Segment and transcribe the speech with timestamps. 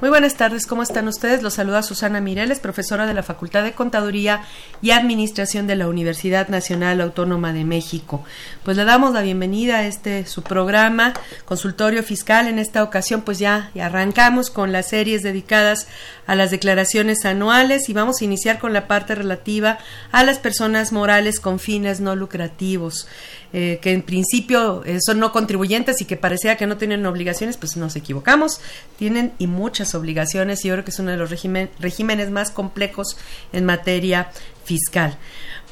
[0.00, 1.42] Muy buenas tardes, ¿cómo están ustedes?
[1.42, 4.44] Los saluda Susana Mireles, profesora de la Facultad de Contaduría
[4.80, 8.22] y Administración de la Universidad Nacional Autónoma de México.
[8.62, 11.14] Pues le damos la bienvenida a este su programa,
[11.46, 12.46] Consultorio Fiscal.
[12.46, 15.88] En esta ocasión, pues ya, ya arrancamos con las series dedicadas
[16.28, 19.78] a las declaraciones anuales y vamos a iniciar con la parte relativa
[20.12, 23.08] a las personas morales con fines no lucrativos.
[23.54, 27.56] Eh, que en principio eh, son no contribuyentes y que parecía que no tienen obligaciones,
[27.56, 28.60] pues nos equivocamos,
[28.98, 33.16] tienen y muchas obligaciones y yo creo que es uno de los regímenes más complejos
[33.54, 34.30] en materia
[34.64, 35.16] fiscal.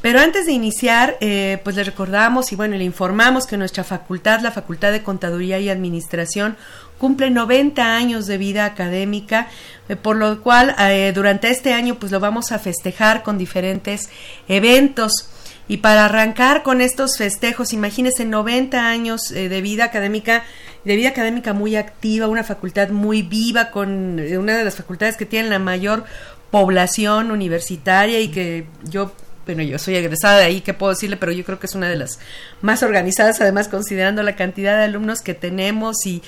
[0.01, 4.41] Pero antes de iniciar, eh, pues le recordamos y bueno, le informamos que nuestra facultad,
[4.41, 6.57] la Facultad de Contaduría y Administración,
[6.97, 9.49] cumple 90 años de vida académica,
[9.91, 10.75] eh, por lo cual
[11.15, 14.09] durante este año pues lo vamos a festejar con diferentes
[14.49, 15.29] eventos.
[15.69, 20.45] Y para arrancar con estos festejos, imagínense 90 años eh, de vida académica,
[20.85, 25.17] de vida académica muy activa, una facultad muy viva, con eh, una de las facultades
[25.17, 26.05] que tienen la mayor
[26.53, 29.13] población universitaria y que yo,
[29.45, 31.17] bueno, yo soy egresada de ahí, ¿qué puedo decirle?
[31.17, 32.21] Pero yo creo que es una de las
[32.63, 36.23] más organizadas, además considerando la cantidad de alumnos que tenemos y,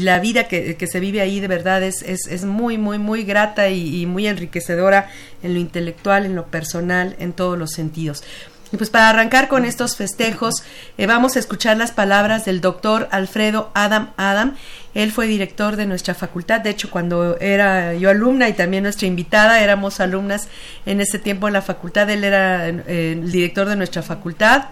[0.00, 3.24] la vida que, que se vive ahí, de verdad es, es, es muy, muy, muy
[3.24, 5.10] grata y muy enriquecedora
[5.42, 8.24] en lo intelectual, en lo personal, en todos los sentidos.
[8.72, 10.62] Y pues para arrancar con estos festejos,
[10.98, 14.56] eh, vamos a escuchar las palabras del doctor Alfredo Adam Adam.
[14.94, 16.60] Él fue director de nuestra facultad.
[16.60, 20.48] De hecho, cuando era yo alumna y también nuestra invitada, éramos alumnas
[20.86, 22.10] en ese tiempo en la facultad.
[22.10, 24.64] Él era eh, el director de nuestra facultad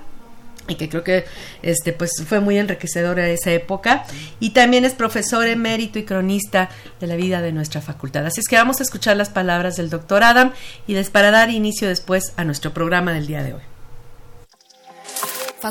[0.68, 1.24] y que creo que
[1.62, 4.04] este pues fue muy enriquecedora esa época
[4.40, 6.70] y también es profesor emérito y cronista
[7.00, 8.26] de la vida de nuestra facultad.
[8.26, 10.52] Así es que vamos a escuchar las palabras del doctor Adam
[10.86, 13.75] y les para dar inicio después a nuestro programa del día de hoy.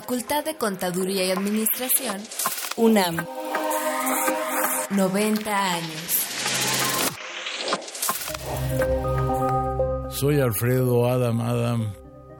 [0.02, 2.22] Facultad de Contaduría y Administración.
[2.76, 3.26] UNAM.
[4.90, 6.18] 90 años.
[10.10, 11.94] Soy Alfredo Adam Adam,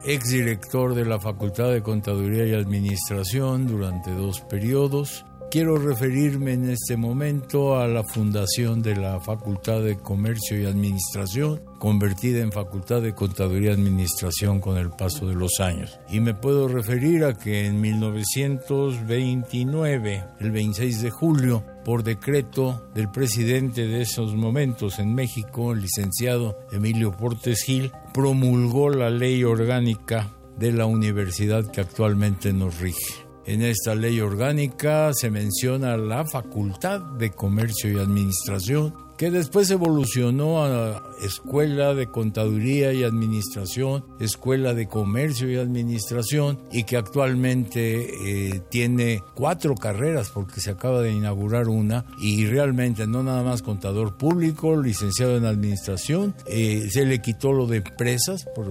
[0.04, 5.24] exdirector de la Facultad de Contaduría y Administración durante dos periodos.
[5.50, 11.62] Quiero referirme en este momento a la fundación de la Facultad de Comercio y Administración,
[11.78, 15.98] convertida en Facultad de Contaduría y Administración con el paso de los años.
[16.10, 23.10] Y me puedo referir a que en 1929, el 26 de julio, por decreto del
[23.10, 30.32] presidente de esos momentos en México, el licenciado Emilio Portes Gil, promulgó la ley orgánica
[30.58, 33.26] de la universidad que actualmente nos rige.
[33.46, 40.64] En esta ley orgánica se menciona la Facultad de Comercio y Administración, que después evolucionó
[40.64, 48.60] a Escuela de Contaduría y Administración, Escuela de Comercio y Administración, y que actualmente eh,
[48.70, 54.16] tiene cuatro carreras porque se acaba de inaugurar una, y realmente no nada más contador
[54.16, 58.66] público, licenciado en Administración, eh, se le quitó lo de empresas, por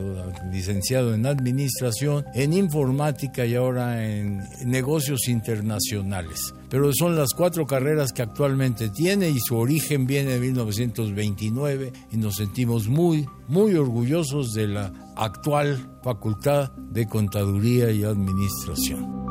[0.51, 8.11] licenciado en Administración, en Informática y ahora en negocios internacionales pero son las cuatro carreras
[8.13, 14.53] que actualmente tiene y su origen viene de 1929 y nos sentimos muy, muy orgullosos
[14.53, 19.25] de la actual Facultad de Contaduría y Administración.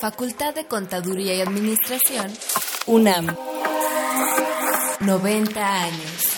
[0.00, 2.30] Facultad de Contaduría y Administración.
[2.86, 3.26] UNAM.
[5.00, 6.37] 90 años.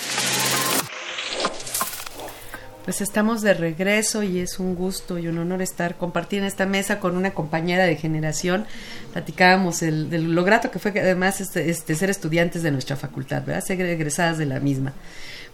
[2.91, 6.99] Pues estamos de regreso y es un gusto y un honor estar compartiendo esta mesa
[6.99, 8.67] con una compañera de generación.
[9.13, 13.45] Platicábamos el, de lo grato que fue además este, este, ser estudiantes de nuestra facultad,
[13.47, 13.63] ¿verdad?
[13.65, 14.93] Ser egresadas de la misma.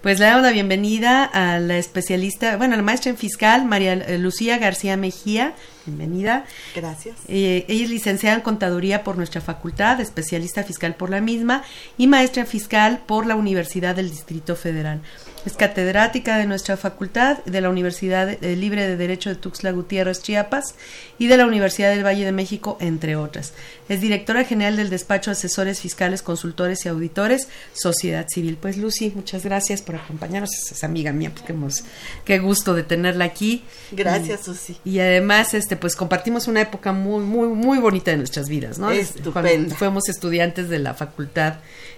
[0.01, 3.93] Pues le damos la bienvenida a la especialista, bueno, a la maestra en fiscal, María
[3.93, 5.53] eh, Lucía García Mejía.
[5.87, 6.45] Bienvenida.
[6.75, 7.17] Gracias.
[7.29, 11.63] Eh, ella es licenciada en contaduría por nuestra facultad, especialista fiscal por la misma
[11.97, 15.01] y maestra fiscal por la Universidad del Distrito Federal.
[15.47, 20.21] Es catedrática de nuestra facultad, de la Universidad eh, Libre de Derecho de Tuxtla Gutiérrez,
[20.21, 20.75] Chiapas,
[21.21, 23.53] y de la Universidad del Valle de México, entre otras.
[23.89, 28.59] Es directora general del despacho de asesores fiscales, consultores y auditores, Sociedad Civil.
[28.61, 30.51] Pues Lucy, muchas gracias por acompañarnos.
[30.69, 31.85] Es amiga mía, porque hemos,
[32.25, 33.63] qué gusto de tenerla aquí.
[33.93, 34.77] Gracias, Susi.
[34.85, 38.91] Y además, este, pues compartimos una época muy, muy, muy bonita de nuestras vidas, ¿no?
[38.91, 39.75] Estupenda.
[39.75, 41.57] fuimos estudiantes de la facultad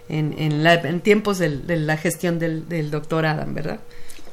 [0.08, 3.80] en, en, la, en tiempos del, de la gestión del, del doctor Adam, ¿verdad?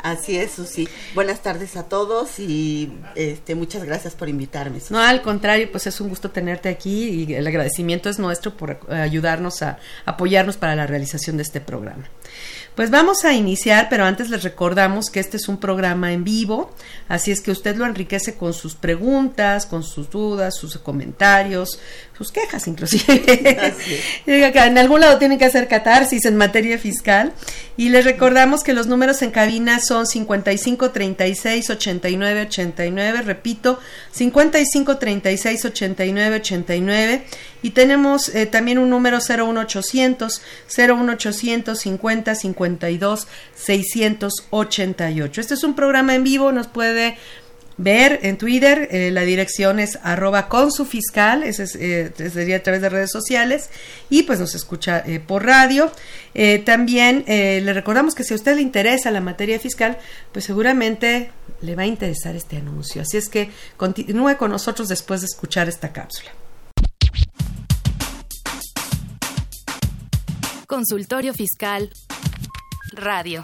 [0.05, 0.87] Así es, Susi.
[1.15, 4.79] Buenas tardes a todos y este, muchas gracias por invitarme.
[4.91, 8.79] No, al contrario, pues es un gusto tenerte aquí y el agradecimiento es nuestro por
[8.93, 12.07] ayudarnos a apoyarnos para la realización de este programa.
[12.75, 16.75] Pues vamos a iniciar, pero antes les recordamos que este es un programa en vivo,
[17.07, 21.79] así es que usted lo enriquece con sus preguntas, con sus dudas, sus comentarios,
[22.17, 23.73] sus quejas inclusive.
[24.25, 27.31] en algún lado tienen que hacer catarsis en materia fiscal
[27.77, 33.79] y les recordamos que los números en cabina son 55 36 89 89, repito,
[34.11, 37.25] 55 36 89 89
[37.61, 40.41] y tenemos eh, también un número 01800
[40.77, 45.41] 01800 50 52 688.
[45.41, 47.17] Este es un programa en vivo, nos puede
[47.77, 52.63] ver en Twitter, eh, la dirección es arroba con su fiscal, ese eh, sería a
[52.63, 53.69] través de redes sociales,
[54.09, 55.91] y pues nos escucha por radio.
[56.65, 59.97] también le recordamos que si a usted le interesa la materia fiscal,
[60.31, 61.31] pues seguramente
[61.61, 63.01] le va a interesar este anuncio.
[63.01, 66.31] Así es que continúe con nosotros después de escuchar esta cápsula.
[70.67, 71.91] Consultorio Fiscal
[72.93, 73.43] Radio.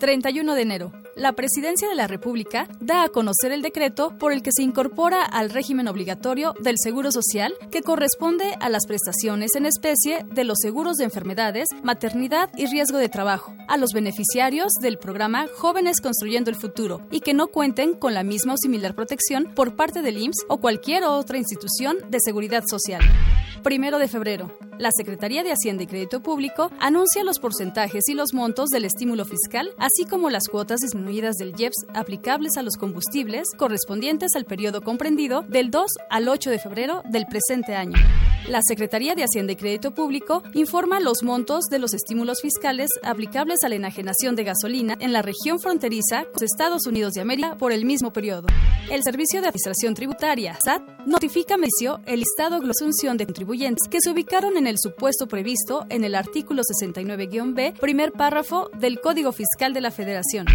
[0.00, 0.92] 31 de enero.
[1.14, 5.24] La Presidencia de la República da a conocer el decreto por el que se incorpora
[5.24, 10.58] al régimen obligatorio del Seguro Social que corresponde a las prestaciones en especie de los
[10.60, 16.50] seguros de enfermedades, maternidad y riesgo de trabajo, a los beneficiarios del programa Jóvenes Construyendo
[16.50, 20.18] el Futuro y que no cuenten con la misma o similar protección por parte del
[20.18, 23.02] IMSS o cualquier otra institución de seguridad social.
[23.62, 24.56] Primero de febrero.
[24.78, 29.26] La Secretaría de Hacienda y Crédito Público anuncia los porcentajes y los montos del estímulo
[29.26, 34.80] fiscal, así como las cuotas disminuidas del IEPS aplicables a los combustibles correspondientes al periodo
[34.80, 37.98] comprendido del 2 al 8 de febrero del presente año.
[38.48, 43.58] La Secretaría de Hacienda y Crédito Público informa los montos de los estímulos fiscales aplicables
[43.62, 47.70] a la enajenación de gasolina en la región fronteriza con Estados Unidos de América por
[47.70, 48.48] el mismo periodo.
[48.90, 51.58] El Servicio de Administración Tributaria, SAT, notifica a
[52.06, 56.14] el listado de asunción de contribuyentes que se ubicaron en el supuesto previsto en el
[56.14, 60.46] artículo 69-B, primer párrafo del Código Fiscal de la Federación.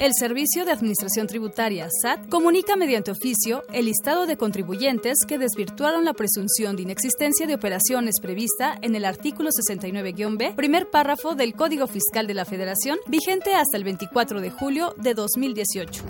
[0.00, 6.06] El Servicio de Administración Tributaria, SAT, comunica mediante oficio el listado de contribuyentes que desvirtuaron
[6.06, 11.86] la presunción de inexistencia de operaciones prevista en el artículo 69-B, primer párrafo del Código
[11.86, 16.02] Fiscal de la Federación, vigente hasta el 24 de julio de 2018.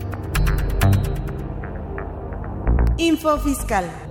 [2.98, 4.07] Info Fiscal.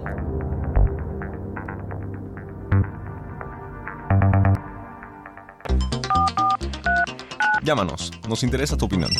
[7.67, 9.11] Llámanos, nos interesa tu opinión.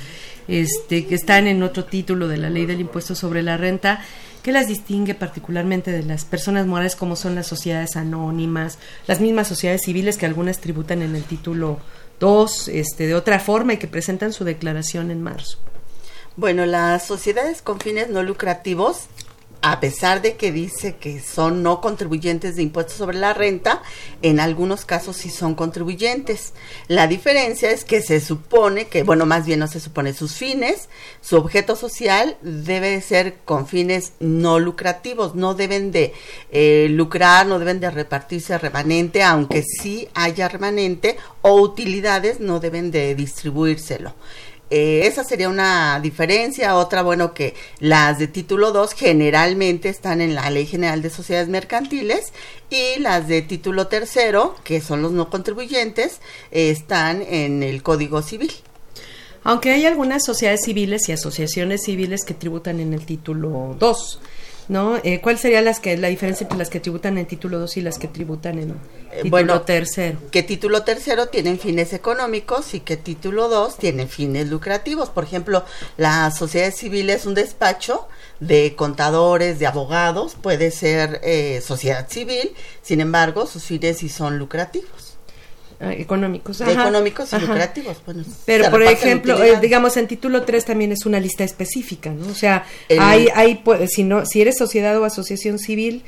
[0.49, 4.05] este, que están en otro título de la ley del impuesto sobre la renta?
[4.43, 9.49] ¿Qué las distingue particularmente de las personas morales como son las sociedades anónimas, las mismas
[9.49, 11.81] sociedades civiles que algunas tributan en el título
[12.21, 15.59] 2 este, de otra forma y que presentan su declaración en marzo?
[16.37, 19.07] Bueno, las sociedades con fines no lucrativos
[19.63, 23.83] a pesar de que dice que son no contribuyentes de impuestos sobre la renta,
[24.23, 26.53] en algunos casos sí son contribuyentes.
[26.89, 30.89] La diferencia es que se supone que, bueno, más bien no se supone sus fines,
[31.21, 36.13] su objeto social debe ser con fines no lucrativos, no deben de
[36.51, 42.91] eh, lucrar, no deben de repartirse remanente, aunque sí haya remanente o utilidades, no deben
[42.91, 44.15] de distribuírselo.
[44.71, 46.77] Eh, esa sería una diferencia.
[46.77, 51.49] Otra, bueno, que las de título 2 generalmente están en la Ley General de Sociedades
[51.49, 52.33] Mercantiles
[52.69, 56.21] y las de título tercero, que son los no contribuyentes,
[56.51, 58.53] están en el Código Civil.
[59.45, 64.21] Aunque hay algunas sociedades civiles y asociaciones civiles que tributan en el título 2.
[64.69, 64.97] ¿No?
[65.05, 67.81] Eh, ¿Cuál sería las que, la diferencia entre las que tributan en título 2 y
[67.83, 68.71] las que tributan en
[69.13, 70.19] eh, título tercero?
[70.31, 75.11] Que título tercero tienen fines económicos y que título 2 tiene fines lucrativos.
[75.11, 75.65] Por ejemplo,
[75.97, 78.09] la sociedad civil es un despacho
[78.41, 84.39] de contadores, de abogados, puede ser eh, sociedad civil, sin embargo, sus fines sí son
[84.39, 85.06] lucrativos.
[85.79, 86.61] Ah, económicos.
[86.63, 87.99] económicos y lucrativos.
[88.47, 92.29] Pero, por ejemplo, eh, digamos, en título 3 también es una lista específica, ¿no?
[92.29, 92.65] O sea,
[92.99, 96.03] hay, hay, si, no, si eres sociedad o asociación civil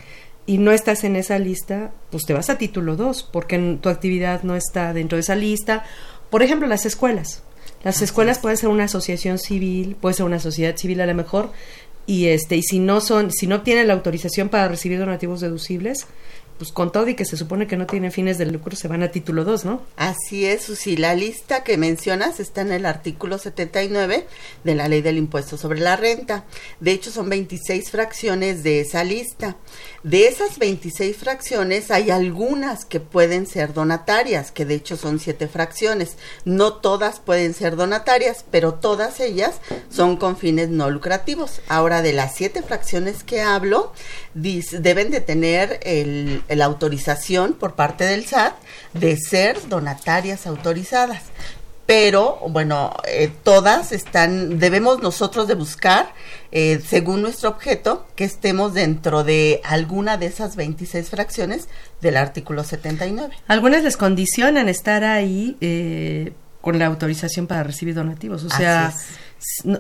[0.46, 4.42] y no estás en esa lista, pues te vas a título 2, porque tu actividad
[4.42, 5.84] no está dentro de esa lista.
[6.30, 7.42] Por ejemplo, las escuelas.
[7.84, 11.52] Las escuelas pueden ser una asociación civil, puede ser una sociedad civil a lo mejor,
[12.06, 16.06] y este y si no son si no tienen la autorización para recibir donativos deducibles
[16.58, 19.02] pues con todo y que se supone que no tienen fines de lucro, se van
[19.02, 19.82] a título 2, ¿no?
[19.96, 20.96] Así es, Susi.
[20.96, 24.26] La lista que mencionas está en el artículo 79
[24.64, 26.44] de la ley del impuesto sobre la renta.
[26.80, 29.56] De hecho, son 26 fracciones de esa lista.
[30.04, 35.48] De esas 26 fracciones, hay algunas que pueden ser donatarias, que de hecho son siete
[35.48, 36.16] fracciones.
[36.44, 39.56] No todas pueden ser donatarias, pero todas ellas
[39.90, 41.60] son con fines no lucrativos.
[41.66, 43.92] Ahora, de las siete fracciones que hablo,
[44.34, 45.80] deben de tener
[46.48, 48.54] la autorización por parte del SAT
[48.94, 51.24] de ser donatarias autorizadas.
[51.88, 56.12] Pero, bueno, eh, todas están, debemos nosotros de buscar,
[56.52, 61.66] eh, según nuestro objeto, que estemos dentro de alguna de esas 26 fracciones
[62.02, 63.34] del artículo 79.
[63.46, 68.44] Algunas les condicionan estar ahí eh, con la autorización para recibir donativos.
[68.44, 68.92] O sea,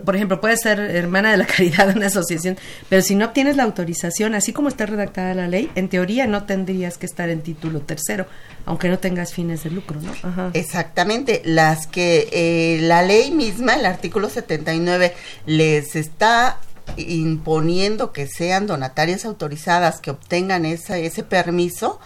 [0.04, 2.56] por ejemplo, puede ser hermana de la caridad de una asociación,
[2.88, 6.44] pero si no obtienes la autorización, así como está redactada la ley, en teoría no
[6.44, 8.26] tendrías que estar en título tercero,
[8.66, 10.50] aunque no tengas fines de lucro, ¿no?
[10.54, 15.14] Exactamente, las que eh, la ley misma, el artículo 79,
[15.46, 16.60] les está
[16.96, 22.00] imponiendo que sean donatarias autorizadas, que obtengan esa, ese permiso,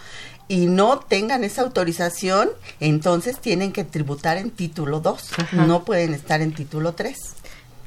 [0.47, 6.41] y no tengan esa autorización, entonces tienen que tributar en título 2, no pueden estar
[6.41, 7.17] en título 3.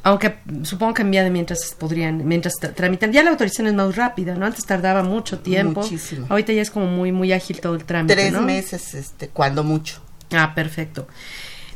[0.06, 3.96] Aunque supongo que en vía de mientras podrían, mientras tramitan, ya la autorización es más
[3.96, 4.46] rápida, ¿no?
[4.46, 5.80] Antes tardaba mucho tiempo.
[5.82, 6.28] Muchísimo.
[6.30, 8.14] Ahorita ya es como muy, muy ágil todo el trámite.
[8.14, 10.00] Tres meses, este, cuando mucho.
[10.30, 11.08] Ah, perfecto.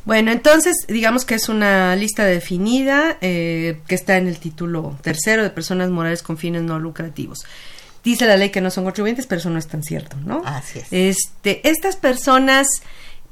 [0.04, 5.42] Bueno, entonces digamos que es una lista definida eh, que está en el título tercero
[5.42, 7.40] de personas morales con fines no lucrativos.
[8.04, 10.42] Dice la ley que no son contribuyentes, pero eso no es tan cierto, ¿no?
[10.44, 10.86] Así es.
[10.92, 12.68] Este, estas personas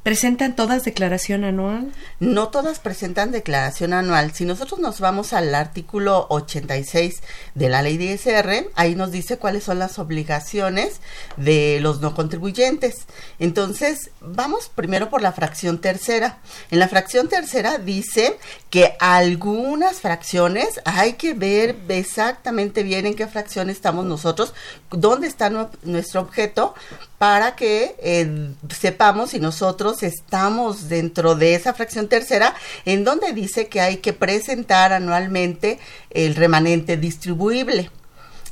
[0.09, 1.93] ¿Presentan todas declaración anual?
[2.19, 4.33] No todas presentan declaración anual.
[4.33, 7.21] Si nosotros nos vamos al artículo 86
[7.55, 11.03] de la ley de ISR, ahí nos dice cuáles son las obligaciones
[11.37, 13.05] de los no contribuyentes.
[13.39, 16.39] Entonces, vamos primero por la fracción tercera.
[16.71, 18.39] En la fracción tercera dice
[18.71, 24.55] que algunas fracciones hay que ver exactamente bien en qué fracción estamos nosotros,
[24.91, 25.51] dónde está
[25.83, 26.75] nuestro objeto,
[27.19, 33.67] para que eh, sepamos si nosotros estamos dentro de esa fracción tercera, en donde dice
[33.67, 35.79] que hay que presentar anualmente
[36.11, 37.91] el remanente distribuible.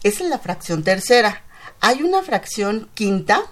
[0.02, 1.44] Esa es la fracción tercera.
[1.80, 3.42] Hay una fracción quinta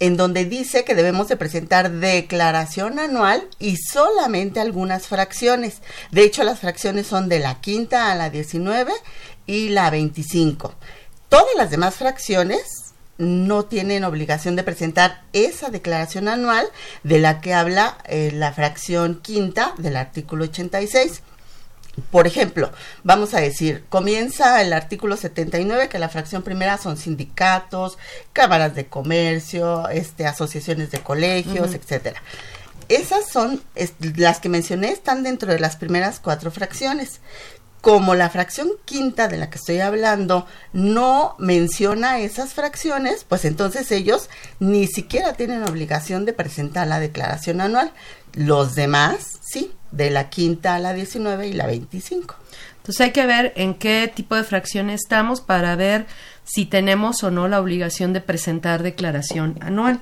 [0.00, 5.78] en donde dice que debemos de presentar declaración anual y solamente algunas fracciones.
[6.10, 8.92] De hecho, las fracciones son de la quinta a la 19
[9.46, 10.74] y la 25.
[11.28, 12.87] Todas las demás fracciones
[13.18, 16.66] no tienen obligación de presentar esa declaración anual
[17.02, 21.22] de la que habla eh, la fracción quinta del artículo 86.
[22.12, 22.70] Por ejemplo,
[23.02, 27.98] vamos a decir, comienza el artículo 79 que la fracción primera son sindicatos,
[28.32, 32.22] cámaras de comercio, este, asociaciones de colegios, etcétera.
[32.88, 33.60] Esas son
[34.16, 37.20] las que mencioné, están dentro de las primeras cuatro fracciones
[37.80, 43.90] como la fracción quinta de la que estoy hablando no menciona esas fracciones, pues entonces
[43.92, 47.92] ellos ni siquiera tienen obligación de presentar la declaración anual.
[48.34, 52.34] Los demás, sí, de la quinta a la 19 y la 25.
[52.78, 56.06] Entonces hay que ver en qué tipo de fracción estamos para ver
[56.44, 60.00] si tenemos o no la obligación de presentar declaración anual.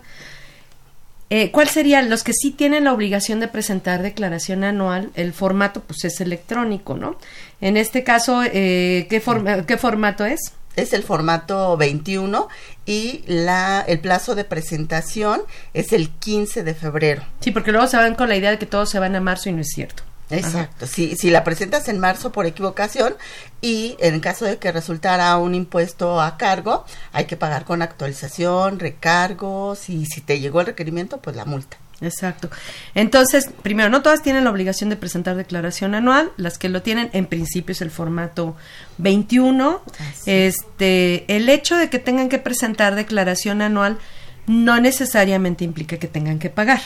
[1.28, 5.11] Eh, ¿Cuál serían los que sí tienen la obligación de presentar declaración anual?
[5.16, 7.18] El formato, pues es electrónico, ¿no?
[7.60, 9.22] En este caso, eh, ¿qué,
[9.66, 10.52] ¿qué formato es?
[10.76, 12.48] Es el formato 21
[12.84, 15.40] y la, el plazo de presentación
[15.72, 17.22] es el 15 de febrero.
[17.40, 19.48] Sí, porque luego se van con la idea de que todos se van a marzo
[19.48, 20.02] y no es cierto.
[20.28, 20.86] Exacto.
[20.86, 23.14] Si, si la presentas en marzo por equivocación
[23.60, 28.78] y en caso de que resultara un impuesto a cargo, hay que pagar con actualización,
[28.80, 31.78] recargos y si te llegó el requerimiento, pues la multa.
[32.00, 32.50] Exacto.
[32.94, 36.30] Entonces, primero, no todas tienen la obligación de presentar declaración anual.
[36.36, 38.56] Las que lo tienen, en principio, es el formato
[38.98, 39.82] 21.
[40.26, 43.98] Este, el hecho de que tengan que presentar declaración anual
[44.46, 46.80] no necesariamente implica que tengan que pagar.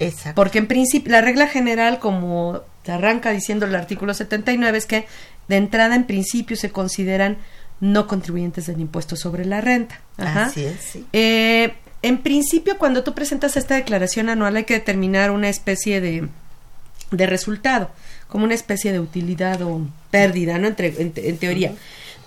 [0.00, 0.34] Exacto.
[0.34, 5.06] Porque en principio, la regla general, como arranca diciendo el artículo 79, es que
[5.48, 7.38] de entrada, en principio, se consideran
[7.80, 10.00] no contribuyentes del impuesto sobre la renta.
[10.16, 11.06] Así es, sí.
[11.12, 16.28] Eh, en principio, cuando tú presentas esta declaración anual, hay que determinar una especie de,
[17.10, 17.90] de resultado,
[18.28, 20.68] como una especie de utilidad o pérdida, ¿no?
[20.68, 21.74] en, teoría.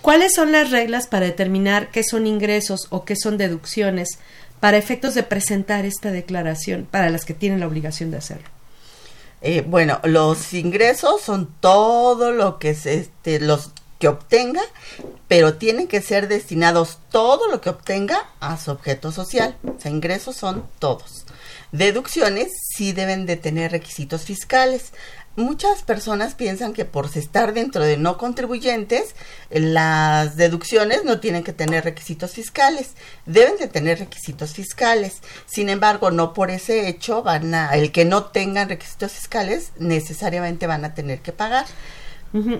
[0.02, 4.18] ¿Cuáles son las reglas para determinar qué son ingresos o qué son deducciones
[4.58, 8.48] para efectos de presentar esta declaración para las que tienen la obligación de hacerlo?
[9.42, 14.62] Eh, bueno, los ingresos son todo lo que es este, los que obtenga,
[15.28, 19.56] pero tienen que ser destinados todo lo que obtenga a su objeto social.
[19.64, 21.26] O sea, ingresos son todos.
[21.70, 24.90] Deducciones sí deben de tener requisitos fiscales
[25.36, 29.14] muchas personas piensan que por estar dentro de no contribuyentes,
[29.50, 32.92] las deducciones no tienen que tener requisitos fiscales,
[33.26, 35.18] deben de tener requisitos fiscales.
[35.46, 40.66] Sin embargo, no por ese hecho van a, el que no tengan requisitos fiscales, necesariamente
[40.66, 41.66] van a tener que pagar.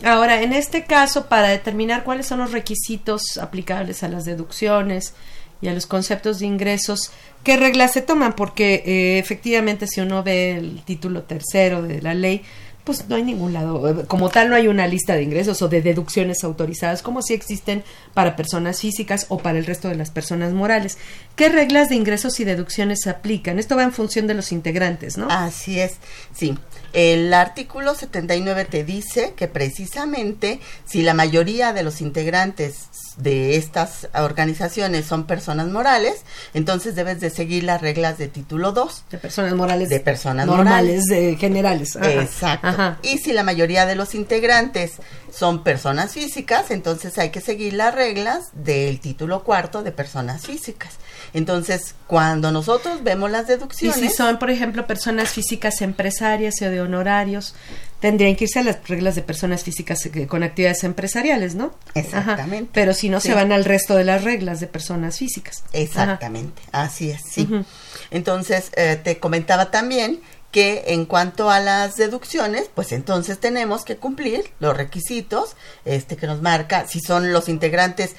[0.05, 5.15] Ahora, en este caso, para determinar cuáles son los requisitos aplicables a las deducciones
[5.63, 7.13] y a los conceptos de ingresos,
[7.45, 8.35] ¿qué reglas se toman?
[8.35, 12.43] Porque eh, efectivamente si uno ve el título tercero de la ley,
[12.85, 15.83] pues no hay ningún lado, como tal no hay una lista de ingresos o de
[15.83, 20.53] deducciones autorizadas como si existen para personas físicas o para el resto de las personas
[20.53, 20.99] morales.
[21.37, 23.59] ¿Qué reglas de ingresos y deducciones se aplican?
[23.59, 25.29] Esto va en función de los integrantes, ¿no?
[25.31, 25.97] Así es,
[26.35, 26.57] sí.
[26.93, 34.09] El artículo 79 te dice que precisamente si la mayoría de los integrantes de estas
[34.15, 36.23] organizaciones son personas morales,
[36.55, 39.05] entonces debes de seguir las reglas de título 2.
[39.11, 39.89] De personas morales.
[39.89, 41.97] De personas normales, de generales.
[41.97, 42.97] Exacto.
[43.03, 44.95] Y si la mayoría de los integrantes
[45.33, 50.95] son personas físicas, entonces hay que seguir las reglas del título cuarto de personas físicas.
[51.33, 53.97] Entonces, cuando nosotros vemos las deducciones...
[53.99, 57.55] Y si son, por ejemplo, personas físicas empresarias o de honorarios,
[58.01, 61.73] tendrían que irse a las reglas de personas físicas eh, con actividades empresariales, ¿no?
[61.95, 62.71] Exactamente.
[62.73, 65.63] Pero si no, se van al resto de las reglas de personas físicas.
[65.73, 67.49] Exactamente, así es, sí.
[68.11, 73.97] Entonces, eh, te comentaba también que en cuanto a las deducciones, pues entonces tenemos que
[73.97, 78.17] cumplir los requisitos este que nos marca si son los integrantes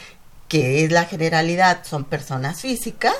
[0.51, 3.15] que es la generalidad, son personas físicas,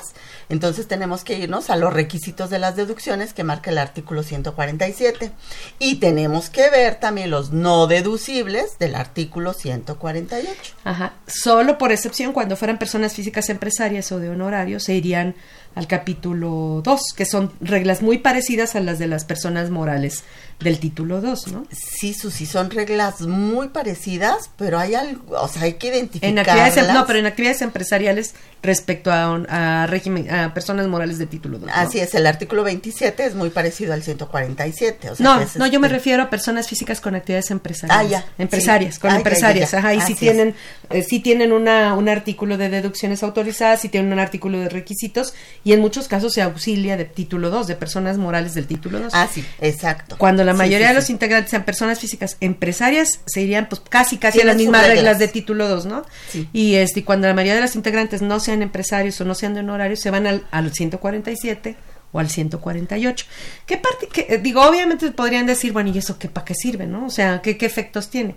[0.50, 5.32] entonces tenemos que irnos a los requisitos de las deducciones que marca el artículo 147
[5.78, 10.74] y tenemos que ver también los no deducibles del artículo 148.
[10.84, 15.34] Ajá, solo por excepción cuando fueran personas físicas empresarias o de honorarios se irían
[15.74, 20.24] al capítulo 2, que son reglas muy parecidas a las de las personas morales
[20.62, 21.66] del título 2, ¿no?
[21.70, 26.30] Sí, Susi, son reglas muy parecidas, pero hay algo, o sea, hay que identificar.
[26.30, 31.18] En actividades, em, no, pero en actividades empresariales respecto a, a, régimen, a personas morales
[31.18, 31.70] de título 2.
[31.74, 35.10] Así es, el artículo 27 es muy parecido al 147.
[35.10, 38.06] O sea, no, no, yo me refiero a personas físicas con actividades empresariales.
[38.06, 38.24] Ah, ya.
[38.38, 40.54] Empresarias, con empresarias, ajá, y si tienen,
[40.90, 45.34] eh, si tienen una, un artículo de deducciones autorizadas, si tienen un artículo de requisitos,
[45.64, 49.12] y en muchos casos se auxilia de título 2, de personas morales del título 2.
[49.14, 50.16] Ah, sí, exacto.
[50.18, 54.18] Cuando la mayoría sí, de los integrantes sean personas físicas empresarias, se irían pues casi
[54.18, 54.96] casi a las mismas reglas.
[54.96, 55.18] reglas.
[55.18, 56.04] de título 2, ¿no?
[56.28, 56.48] Sí.
[56.52, 59.60] Y este cuando la mayoría de los integrantes no sean empresarios o no sean de
[59.60, 61.76] honorarios, se van al, al 147
[62.12, 63.26] o al 148.
[63.66, 67.06] ¿Qué parte que, digo, obviamente podrían decir, bueno, ¿y eso qué para qué sirve, no?
[67.06, 68.34] O sea, ¿qué, qué efectos tiene?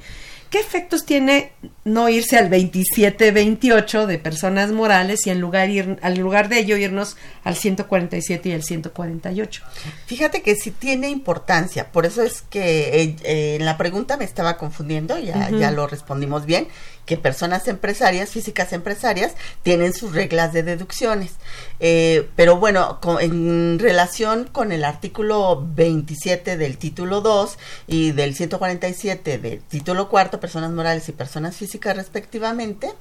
[0.55, 1.51] ¿Qué efectos tiene
[1.83, 6.77] no irse al 27-28 de personas morales y en lugar ir, al lugar de ello
[6.77, 9.63] irnos al 147 y al 148?
[10.05, 14.23] Fíjate que sí tiene importancia, por eso es que eh, eh, en la pregunta me
[14.23, 16.69] estaba confundiendo, ya, ya lo respondimos bien,
[17.05, 21.33] que personas empresarias, físicas empresarias, tienen sus reglas de deducciones.
[21.79, 29.37] Eh, pero bueno, en relación con el artículo 27 del título 2 y del 147
[29.37, 32.91] del título 4, personas morales y personas físicas respectivamente,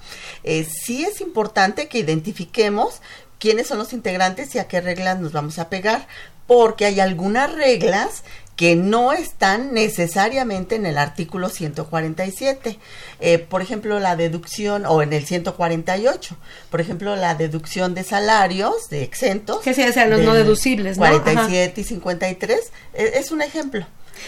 [0.43, 3.01] eh, sí es importante que identifiquemos
[3.39, 6.07] quiénes son los integrantes y a qué reglas nos vamos a pegar,
[6.47, 8.23] porque hay algunas reglas
[8.57, 12.79] que no están necesariamente en el artículo 147.
[13.21, 16.37] Eh, por ejemplo, la deducción, o en el 148,
[16.71, 19.61] por ejemplo, la deducción de salarios, de exentos.
[19.63, 21.07] Que o sea, los no deducibles, ¿no?
[21.07, 22.61] 47 y 53,
[22.95, 23.87] eh, es un ejemplo.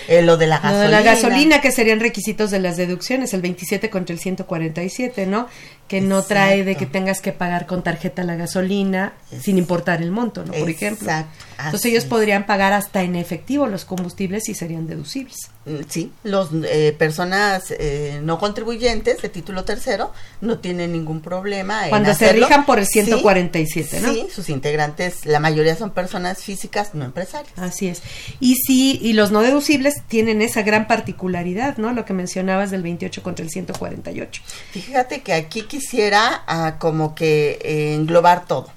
[0.09, 0.85] Eh, lo de la Lo gasolina.
[0.85, 5.49] de la gasolina, que serían requisitos de las deducciones, el 27 contra el 147, ¿no?
[5.89, 10.11] Que no trae de que tengas que pagar con tarjeta la gasolina sin importar el
[10.11, 10.53] monto, ¿no?
[10.53, 11.09] Por ejemplo.
[11.09, 15.37] Exacto, Entonces así ellos podrían pagar hasta en efectivo los combustibles y serían deducibles.
[15.65, 21.85] Mm, Sí, los eh, personas eh, no contribuyentes de título tercero no tienen ningún problema
[21.85, 22.47] en Cuando se hacerlo.
[22.49, 24.13] rijan por el Sí, 147, ¿no?
[24.13, 27.53] Sí, sus integrantes, la mayoría son personas físicas, no empresarias.
[27.57, 28.03] Así es.
[28.41, 31.93] Y sí, y los no deducibles tienen esa gran particularidad, ¿no?
[31.93, 34.43] Lo que mencionabas del 28 contra el 148.
[34.73, 38.69] Fíjate que aquí quisiera ah, como que eh, englobar todo.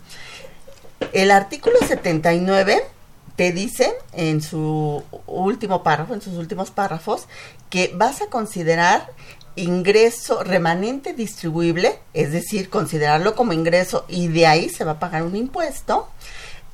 [1.13, 2.83] El artículo 79
[3.37, 7.27] te dice en su último párrafo, en sus últimos párrafos,
[7.69, 9.13] que vas a considerar
[9.55, 15.23] ingreso remanente distribuible, es decir, considerarlo como ingreso y de ahí se va a pagar
[15.23, 16.09] un impuesto.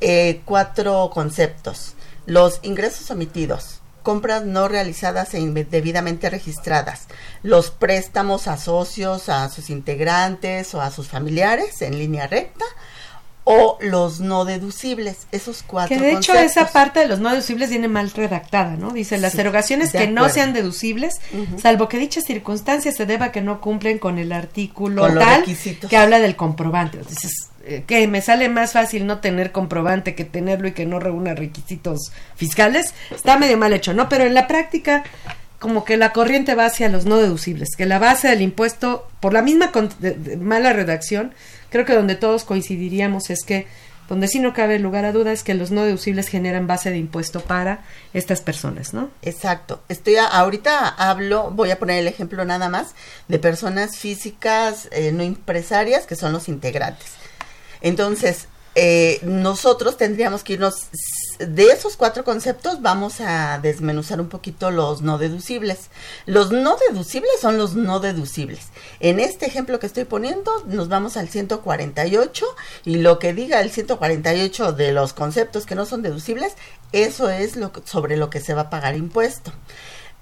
[0.01, 1.93] Eh, cuatro conceptos.
[2.25, 7.07] Los ingresos omitidos, compras no realizadas e indebidamente registradas,
[7.43, 12.63] los préstamos a socios, a sus integrantes o a sus familiares en línea recta,
[13.47, 16.51] o los no deducibles, esos cuatro Que de hecho conceptos.
[16.63, 18.89] esa parte de los no deducibles viene mal redactada, ¿no?
[18.91, 21.21] Dice las Sí, erogaciones que no sean deducibles,
[21.61, 25.43] salvo que dichas circunstancias se deba que no cumplen con el artículo Con tal
[25.89, 26.99] que habla del comprobante.
[27.07, 30.99] Dices, eh, que me sale más fácil no tener comprobante que tenerlo y que no
[30.99, 34.07] reúna requisitos fiscales, está medio mal hecho, ¿no?
[34.09, 35.03] Pero en la práctica
[35.59, 39.33] como que la corriente va hacia los no deducibles, que la base del impuesto, por
[39.33, 41.33] la misma de mala redacción,
[41.71, 43.65] creo que donde todos coincidiríamos es que
[44.07, 46.97] donde sí no cabe lugar a duda es que los no deducibles generan base de
[46.99, 47.79] impuesto para
[48.13, 49.09] estas personas, ¿no?
[49.23, 49.81] Exacto.
[49.89, 52.93] Estoy a- ahorita hablo, voy a poner el ejemplo nada más
[53.27, 57.07] de personas físicas eh, no empresarias que son los integrantes.
[57.85, 60.87] Entonces, eh, nosotros tendríamos que irnos
[61.37, 65.91] de esos cuatro conceptos vamos a desmenuzar un poquito los no deducibles.
[66.25, 68.69] Los no deducibles son los no deducibles.
[68.99, 72.45] En este ejemplo que estoy poniendo nos vamos al 148
[72.85, 76.53] y lo que diga el 148 de los conceptos que no son deducibles,
[76.91, 79.53] eso es lo sobre lo que se va a pagar impuesto.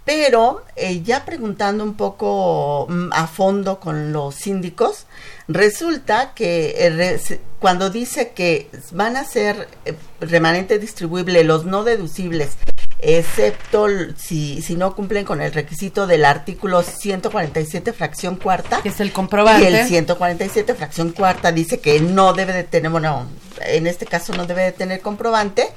[0.06, 5.06] Pero eh, ya preguntando un poco mm, a fondo con los síndicos,
[5.48, 12.52] resulta que eh, cuando dice que van a ser eh, remanente distribuible los no deducibles,
[13.00, 19.00] excepto si, si no cumplen con el requisito del artículo 147 fracción cuarta, Que es
[19.00, 19.70] el comprobante.
[19.70, 23.28] y el 147 fracción cuarta dice que no debe de tener, bueno,
[23.62, 25.68] en este caso no debe de tener comprobante,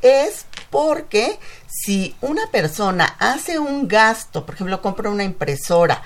[0.00, 6.02] es porque si una persona hace un gasto, por ejemplo, compra una impresora,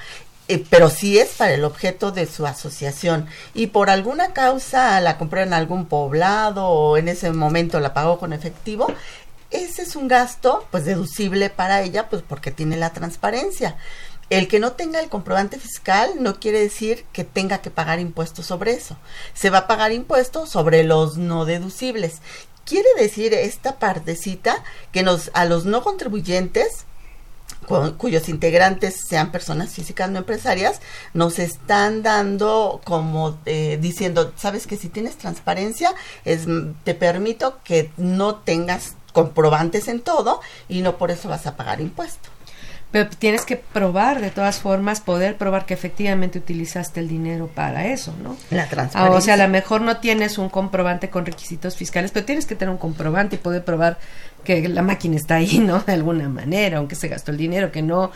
[0.49, 5.19] eh, pero si es para el objeto de su asociación y por alguna causa la
[5.19, 8.87] compró en algún poblado o en ese momento la pagó con efectivo,
[9.51, 13.77] ese es un gasto pues deducible para ella pues porque tiene la transparencia.
[14.29, 18.47] El que no tenga el comprobante fiscal no quiere decir que tenga que pagar impuestos
[18.47, 18.97] sobre eso.
[19.35, 22.21] Se va a pagar impuestos sobre los no deducibles.
[22.65, 26.87] Quiere decir esta partecita que nos a los no contribuyentes
[27.67, 30.81] cu- cuyos integrantes sean personas físicas no empresarias,
[31.15, 35.93] nos están dando como eh, diciendo, sabes que si tienes transparencia,
[36.25, 36.47] es,
[36.85, 41.81] te permito que no tengas comprobantes en todo y no por eso vas a pagar
[41.81, 42.29] impuesto.
[42.97, 47.89] Pero tienes que probar de todas formas, poder probar que efectivamente utilizaste el dinero para
[47.89, 48.39] eso, ¿no?
[48.51, 49.19] La Ah, transparencia.
[49.19, 52.55] o sea, a lo mejor no tienes un comprobante con requisitos fiscales, pero tienes que
[52.55, 53.99] tener un comprobante y poder probar
[54.45, 55.81] que la máquina está ahí, ¿no?
[55.87, 58.13] De alguna manera, aunque se gastó el dinero, que no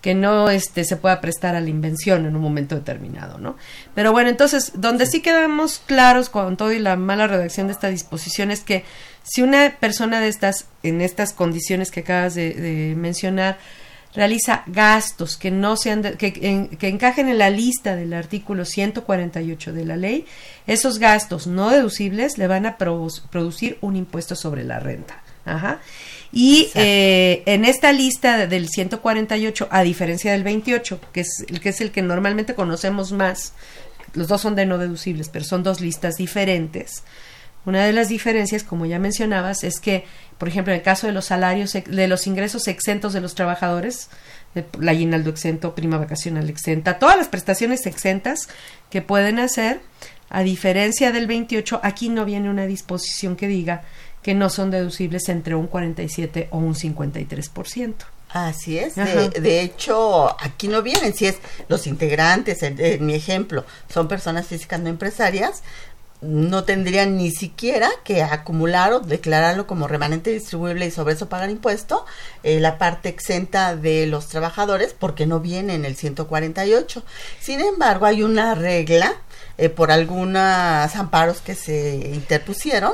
[0.00, 3.56] que no este se pueda prestar a la invención en un momento determinado, ¿no?
[3.94, 7.88] Pero bueno, entonces, donde sí quedamos claros con todo y la mala redacción de esta
[7.88, 8.82] disposición es que
[9.24, 13.58] si una persona de estas, en estas condiciones que acabas de, de mencionar,
[14.14, 18.64] realiza gastos que no sean de- que, en- que encajen en la lista del artículo
[18.64, 20.26] 148 de la ley,
[20.66, 25.22] esos gastos no deducibles le van a produ- producir un impuesto sobre la renta.
[25.44, 25.80] Ajá.
[26.30, 31.60] Y eh, en esta lista de- del 148, a diferencia del 28, que es, el
[31.60, 33.52] que es el que normalmente conocemos más,
[34.14, 37.02] los dos son de no deducibles, pero son dos listas diferentes.
[37.64, 40.04] Una de las diferencias, como ya mencionabas, es que,
[40.38, 44.08] por ejemplo, en el caso de los salarios, de los ingresos exentos de los trabajadores,
[44.54, 48.48] de la aguinaldo exento, prima vacacional exenta, todas las prestaciones exentas
[48.90, 49.80] que pueden hacer,
[50.28, 53.82] a diferencia del 28, aquí no viene una disposición que diga
[54.22, 57.94] que no son deducibles entre un 47 o un 53%.
[58.30, 58.94] Así es.
[58.94, 61.14] De, de hecho, aquí no vienen.
[61.14, 61.36] Si es
[61.68, 65.62] los integrantes, en, en mi ejemplo, son personas físicas no empresarias,
[66.22, 71.50] no tendrían ni siquiera que acumular o declararlo como remanente distribuible y sobre eso pagar
[71.50, 72.06] impuesto,
[72.44, 77.02] eh, la parte exenta de los trabajadores, porque no viene en el 148.
[77.40, 79.14] Sin embargo, hay una regla
[79.58, 82.92] eh, por algunos amparos que se interpusieron,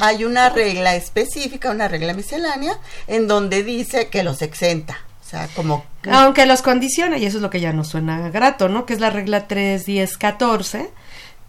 [0.00, 4.98] hay una regla específica, una regla miscelánea, en donde dice que los exenta.
[5.24, 5.84] O sea, como...
[6.02, 8.84] que- Aunque los condiciona, y eso es lo que ya nos suena grato, ¿no?
[8.86, 10.90] Que es la regla 3, 10, 14,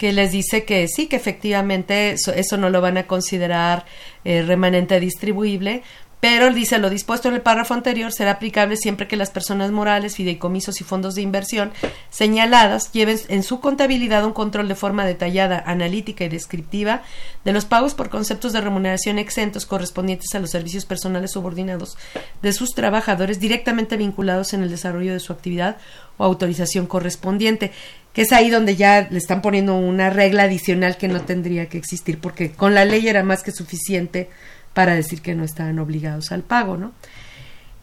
[0.01, 3.85] que les dice que sí, que efectivamente eso, eso no lo van a considerar
[4.25, 5.83] eh, remanente distribuible,
[6.21, 10.15] pero dice lo dispuesto en el párrafo anterior será aplicable siempre que las personas morales,
[10.15, 11.73] fideicomisos y fondos de inversión
[12.11, 17.01] señaladas lleven en su contabilidad un control de forma detallada, analítica y descriptiva
[17.43, 21.97] de los pagos por conceptos de remuneración exentos correspondientes a los servicios personales subordinados
[22.43, 25.77] de sus trabajadores directamente vinculados en el desarrollo de su actividad
[26.17, 27.71] o autorización correspondiente
[28.13, 31.79] que es ahí donde ya le están poniendo una regla adicional que no tendría que
[31.79, 34.29] existir porque con la ley era más que suficiente
[34.73, 36.93] para decir que no estaban obligados al pago, ¿no?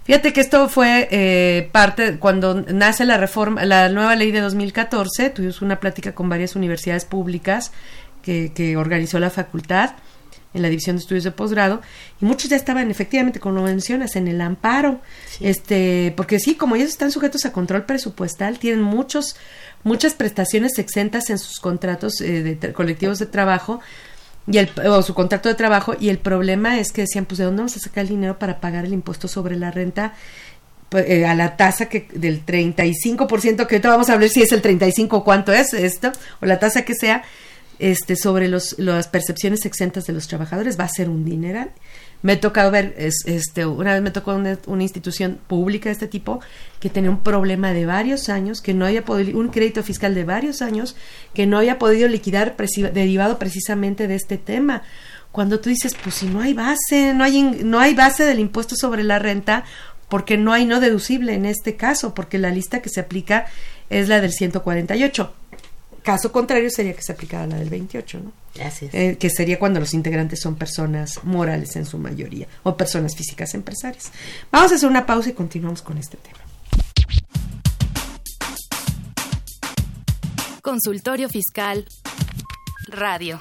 [0.04, 5.28] Fíjate que esto fue eh, parte cuando nace la reforma, la nueva ley de 2014.
[5.28, 7.72] Tuvimos una plática con varias universidades públicas
[8.22, 9.96] que, que organizó la facultad
[10.54, 11.82] en la división de estudios de posgrado
[12.22, 15.00] y muchos ya estaban efectivamente como lo mencionas en el amparo
[15.40, 19.36] este porque sí como ellos están sujetos a control presupuestal tienen muchos
[19.84, 23.80] muchas prestaciones exentas en sus contratos eh, de colectivos de trabajo
[24.50, 27.44] y el, o su contrato de trabajo y el problema es que decían pues de
[27.44, 30.14] dónde vamos a sacar el dinero para pagar el impuesto sobre la renta
[30.88, 34.52] pues, eh, a la tasa que del 35% que ahorita vamos a ver si es
[34.52, 37.22] el 35 o cuánto es esto o la tasa que sea
[37.78, 41.70] este sobre los las percepciones exentas de los trabajadores va a ser un dineral
[42.22, 46.08] me ha tocado ver es- este una vez me tocó una, institución pública de este
[46.08, 46.40] tipo
[46.80, 50.24] que tenía un problema de varios años que no había podido un crédito fiscal de
[50.24, 50.96] varios años
[51.34, 52.56] que no había podido liquidar
[52.92, 54.82] derivado precisamente de este tema.
[55.32, 58.74] Cuando tú dices pues si no hay base no hay no hay base del impuesto
[58.76, 59.64] sobre la renta
[60.08, 63.46] porque no hay no deducible en este caso porque la lista que se aplica
[63.90, 65.32] es la del 148
[66.08, 68.32] Caso contrario sería que se aplicara la del 28, ¿no?
[68.64, 68.94] Así es.
[68.94, 73.52] Eh, que sería cuando los integrantes son personas morales en su mayoría o personas físicas
[73.52, 74.10] empresarias.
[74.50, 76.38] Vamos a hacer una pausa y continuamos con este tema.
[80.62, 81.86] Consultorio Fiscal
[82.86, 83.38] Radio.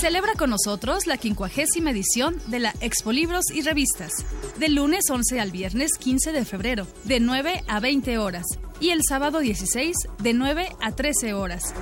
[0.00, 4.24] Celebra con nosotros la quincuagésima edición de la Expo Libros y Revistas,
[4.58, 8.46] del lunes 11 al viernes 15 de febrero, de 9 a 20 horas,
[8.80, 11.74] y el sábado 16, de 9 a 13 horas.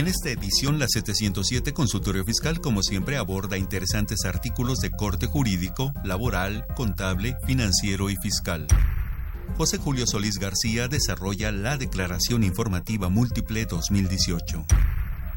[0.00, 5.92] En esta edición, la 707 Consultorio Fiscal, como siempre, aborda interesantes artículos de corte jurídico,
[6.04, 8.66] laboral, contable, financiero y fiscal.
[9.58, 14.64] José Julio Solís García desarrolla la Declaración Informativa Múltiple 2018.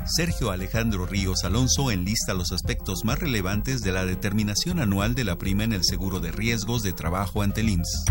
[0.06, 5.38] Sergio Alejandro Ríos Alonso enlista los aspectos más relevantes de la determinación anual de la
[5.38, 8.06] prima en el seguro de riesgos de trabajo ante el.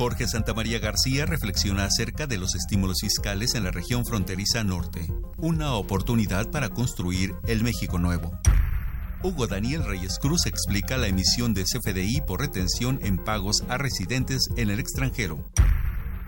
[0.00, 5.74] Jorge Santamaría García reflexiona acerca de los estímulos fiscales en la región fronteriza norte, una
[5.74, 8.32] oportunidad para construir el México nuevo.
[9.22, 14.48] Hugo Daniel Reyes Cruz explica la emisión de CFDI por retención en pagos a residentes
[14.56, 15.44] en el extranjero.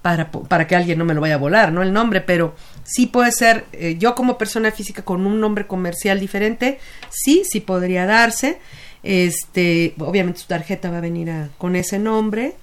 [0.02, 1.80] para, para, que alguien no me lo vaya a volar, ¿no?
[1.80, 6.18] El nombre, pero sí puede ser, eh, yo como persona física con un nombre comercial
[6.18, 8.58] diferente, sí, sí podría darse.
[9.02, 12.54] Este, obviamente su tarjeta va a venir con ese nombre.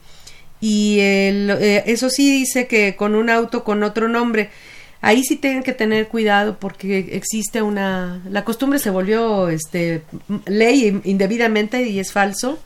[0.62, 4.50] Y el, eh, eso sí dice que con un auto con otro nombre,
[5.02, 10.04] ahí sí tienen que tener cuidado porque existe una la costumbre se volvió este
[10.46, 12.60] ley indebidamente y es falso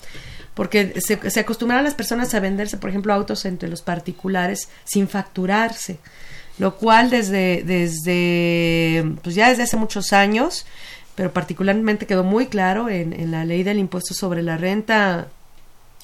[0.55, 5.07] porque se, se acostumbraron las personas a venderse por ejemplo autos entre los particulares sin
[5.07, 5.99] facturarse
[6.57, 10.65] lo cual desde desde pues ya desde hace muchos años
[11.15, 15.27] pero particularmente quedó muy claro en, en la ley del impuesto sobre la renta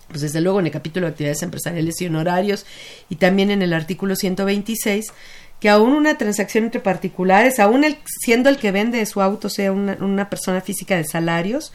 [0.07, 2.65] pues desde luego en el capítulo de actividades empresariales y honorarios
[3.09, 5.13] y también en el artículo 126
[5.59, 9.71] que aún una transacción entre particulares, aún el, siendo el que vende su auto sea
[9.71, 11.73] una, persona física de salarios,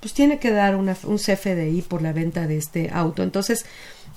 [0.00, 3.22] pues tiene que dar una, un CFDI por la venta de este auto.
[3.22, 3.64] Entonces,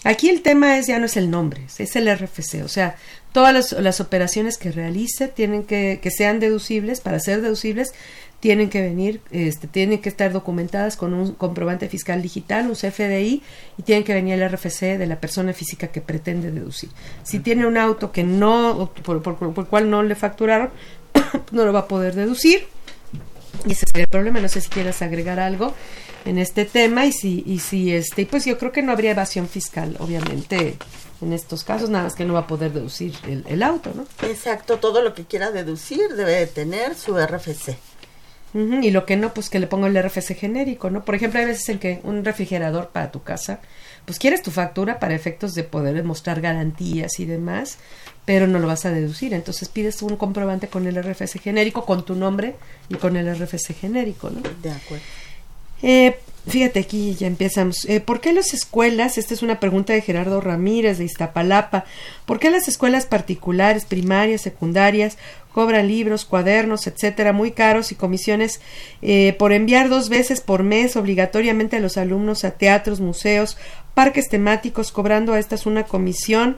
[0.04, 2.64] aquí el tema es ya no es el nombre, es el RFC.
[2.66, 2.98] O sea,
[3.32, 7.94] todas las, las operaciones que realice tienen que, que sean deducibles, para ser deducibles,
[8.46, 13.42] tienen que venir, este, tienen que estar documentadas con un comprobante fiscal digital, un CFDI,
[13.76, 16.92] y tienen que venir el RFC de la persona física que pretende deducir.
[17.24, 20.70] Si tiene un auto que no, por, por, el cual no le facturaron,
[21.52, 22.68] no lo va a poder deducir.
[23.66, 24.40] Y ese sería el problema.
[24.40, 25.74] No sé si quieres agregar algo
[26.24, 29.48] en este tema y si, y si este, pues yo creo que no habría evasión
[29.48, 30.78] fiscal, obviamente,
[31.20, 34.06] en estos casos, nada más que no va a poder deducir el, el auto, ¿no?
[34.28, 37.76] Exacto, todo lo que quiera deducir debe tener su RFC
[38.56, 41.04] y lo que no, pues que le pongo el RFC genérico, ¿no?
[41.04, 43.60] Por ejemplo, hay veces en que un refrigerador para tu casa,
[44.06, 47.80] pues quieres tu factura para efectos de poder mostrar garantías y demás,
[48.24, 49.34] pero no lo vas a deducir.
[49.34, 52.56] Entonces pides un comprobante con el RFC genérico, con tu nombre
[52.88, 54.42] y con el RFC genérico, ¿no?
[54.62, 55.04] De acuerdo.
[55.82, 57.86] Eh, fíjate aquí, ya empezamos.
[57.86, 61.86] Eh, ¿Por qué las escuelas, esta es una pregunta de Gerardo Ramírez de Iztapalapa,
[62.26, 65.18] ¿por qué las escuelas particulares, primarias, secundarias,
[65.56, 68.60] cobran libros, cuadernos, etcétera, muy caros y comisiones
[69.02, 73.58] eh, por enviar dos veces por mes obligatoriamente a los alumnos a teatros, museos,
[73.94, 76.58] parques temáticos, cobrando a estas una comisión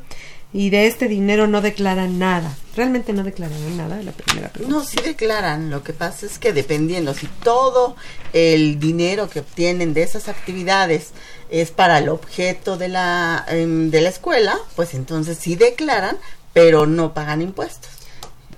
[0.53, 2.55] y de este dinero no declaran nada.
[2.75, 4.77] Realmente no declaran nada, la primera pregunta.
[4.77, 5.69] No, sí declaran.
[5.69, 7.95] Lo que pasa es que dependiendo, si todo
[8.33, 11.11] el dinero que obtienen de esas actividades
[11.49, 16.17] es para el objeto de la, em, de la escuela, pues entonces sí declaran,
[16.53, 17.97] pero no pagan impuestos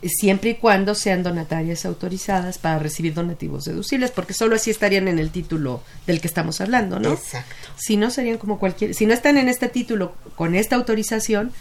[0.07, 5.19] siempre y cuando sean donatarias autorizadas para recibir donativos deducibles, porque solo así estarían en
[5.19, 7.11] el título del que estamos hablando, ¿no?
[7.11, 7.53] Exacto.
[7.75, 11.51] Si no serían como cualquier, si no están en este título con esta autorización,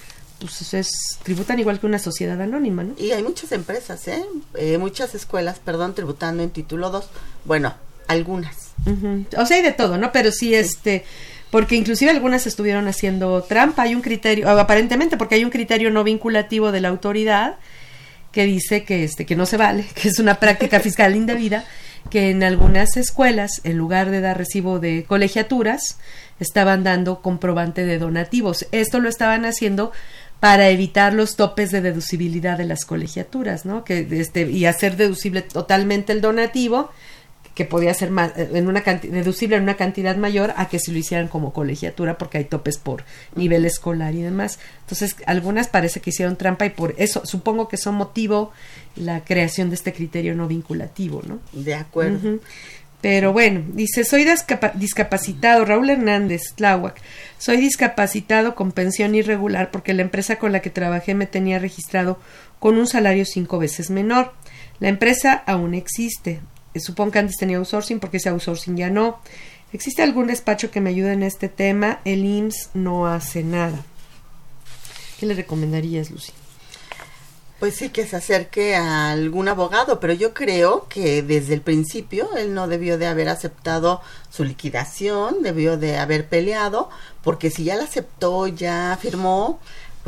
[0.40, 0.90] pues es
[1.22, 2.94] tributan igual que una sociedad anónima, ¿no?
[2.98, 4.24] Y hay muchas empresas, ¿eh?
[4.54, 7.08] eh muchas escuelas, perdón, tributando en título 2.
[7.44, 7.74] Bueno,
[8.06, 8.68] algunas.
[9.36, 10.12] O sea, hay de todo, ¿no?
[10.12, 11.04] Pero sí, este
[11.50, 16.04] porque inclusive algunas estuvieron haciendo trampa, hay un criterio, aparentemente porque hay un criterio no
[16.04, 17.56] vinculativo de la autoridad
[18.32, 21.64] que dice que este que no se vale, que es una práctica fiscal indebida,
[22.10, 25.98] que en algunas escuelas en lugar de dar recibo de colegiaturas
[26.38, 28.66] estaban dando comprobante de donativos.
[28.70, 29.92] Esto lo estaban haciendo
[30.40, 33.84] para evitar los topes de deducibilidad de las colegiaturas, ¿no?
[33.84, 36.90] Que este y hacer deducible totalmente el donativo
[37.58, 40.92] que podía ser más, eh, en una deducible en una cantidad mayor a que si
[40.92, 43.02] lo hicieran como colegiatura porque hay topes por
[43.34, 44.60] nivel escolar y demás.
[44.82, 48.52] Entonces, algunas parece que hicieron trampa y por eso supongo que eso motivó
[48.94, 51.40] la creación de este criterio no vinculativo, ¿no?
[51.52, 52.38] De acuerdo.
[53.00, 54.26] Pero bueno, dice, soy
[54.74, 57.00] discapacitado, Raúl Hernández, Tláhuac,
[57.38, 62.18] soy discapacitado con pensión irregular porque la empresa con la que trabajé me tenía registrado
[62.58, 64.32] con un salario cinco veces menor.
[64.80, 66.40] La empresa aún existe.
[66.74, 69.20] Eh, supongo que antes tenía outsourcing porque ese outsourcing ya no.
[69.72, 72.00] ¿Existe algún despacho que me ayude en este tema?
[72.04, 73.84] El IMSS no hace nada.
[75.20, 76.32] ¿Qué le recomendarías, Lucy?
[77.58, 82.28] Pues sí, que se acerque a algún abogado, pero yo creo que desde el principio
[82.36, 84.00] él no debió de haber aceptado
[84.30, 86.88] su liquidación, debió de haber peleado,
[87.24, 89.58] porque si ya la aceptó, ya firmó,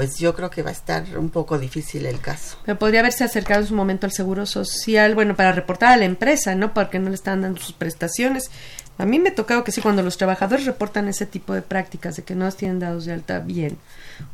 [0.00, 2.56] pues yo creo que va a estar un poco difícil el caso.
[2.64, 6.06] Pero podría haberse acercado en su momento al Seguro Social, bueno, para reportar a la
[6.06, 6.72] empresa, ¿no?
[6.72, 8.50] Porque no le están dando sus prestaciones.
[8.96, 12.16] A mí me ha tocado que sí, cuando los trabajadores reportan ese tipo de prácticas,
[12.16, 13.76] de que no los tienen dados de alta bien,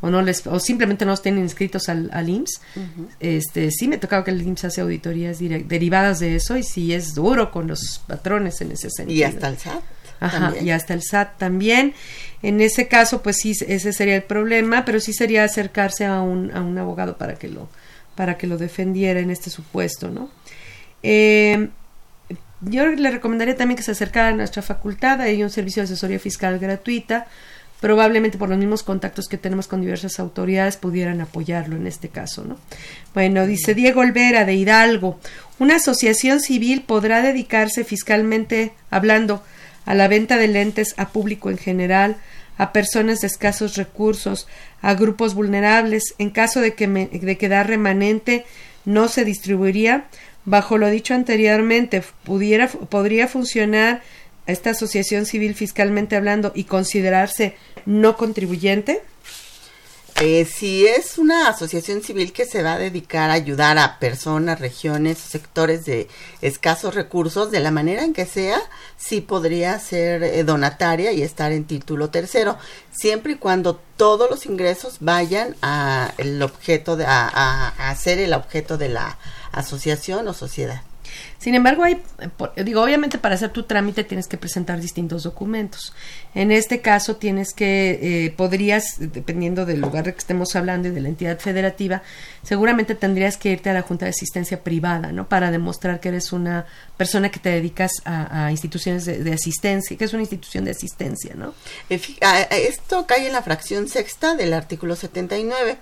[0.01, 2.61] o no les, o simplemente no los tienen inscritos al, al IMSS,
[3.19, 6.95] este, sí me ha tocado que el IMSS hace auditorías derivadas de eso, y sí
[6.95, 9.19] es duro con los patrones en ese sentido.
[9.19, 9.83] Y hasta el SAT.
[10.21, 11.95] Ajá, y hasta el SAT también.
[12.43, 16.55] En ese caso, pues sí, ese sería el problema, pero sí sería acercarse a un,
[16.55, 17.69] a un abogado para que lo,
[18.15, 20.31] para que lo defendiera en este supuesto, ¿no?
[21.03, 21.69] Eh,
[22.63, 26.19] yo le recomendaría también que se acercara a nuestra facultad, hay un servicio de asesoría
[26.19, 27.27] fiscal gratuita,
[27.81, 32.45] probablemente por los mismos contactos que tenemos con diversas autoridades pudieran apoyarlo en este caso,
[32.45, 32.57] ¿no?
[33.13, 35.21] Bueno, dice Diego Olvera de Hidalgo,
[35.59, 39.43] una asociación civil podrá dedicarse fiscalmente hablando
[39.87, 42.17] a la venta de lentes a público en general,
[42.59, 44.47] a personas de escasos recursos,
[44.83, 48.45] a grupos vulnerables, en caso de, que de quedar remanente,
[48.85, 50.07] no se distribuiría.
[50.45, 54.03] Bajo lo dicho anteriormente, pudiera, podría funcionar
[54.47, 59.03] esta asociación civil fiscalmente hablando y considerarse no contribuyente.
[60.19, 64.59] Eh, si es una asociación civil que se va a dedicar a ayudar a personas,
[64.59, 66.09] regiones, sectores de
[66.41, 68.59] escasos recursos, de la manera en que sea,
[68.97, 72.57] sí podría ser eh, donataria y estar en título tercero,
[72.93, 78.33] siempre y cuando todos los ingresos vayan a el objeto de, a, a ser el
[78.33, 79.19] objeto de la
[79.53, 80.81] asociación o sociedad.
[81.39, 82.01] Sin embargo, hay,
[82.65, 85.93] digo, obviamente para hacer tu trámite tienes que presentar distintos documentos.
[86.35, 90.91] En este caso tienes que, eh, podrías, dependiendo del lugar de que estemos hablando y
[90.91, 92.03] de la entidad federativa,
[92.43, 95.29] seguramente tendrías que irte a la Junta de Asistencia Privada, ¿no?
[95.29, 100.13] Para demostrar que eres una persona que te dedicas a, instituciones de, asistencia, que es
[100.13, 101.55] una institución de asistencia, ¿no?
[101.89, 105.77] Esto cae en la fracción sexta del artículo 79.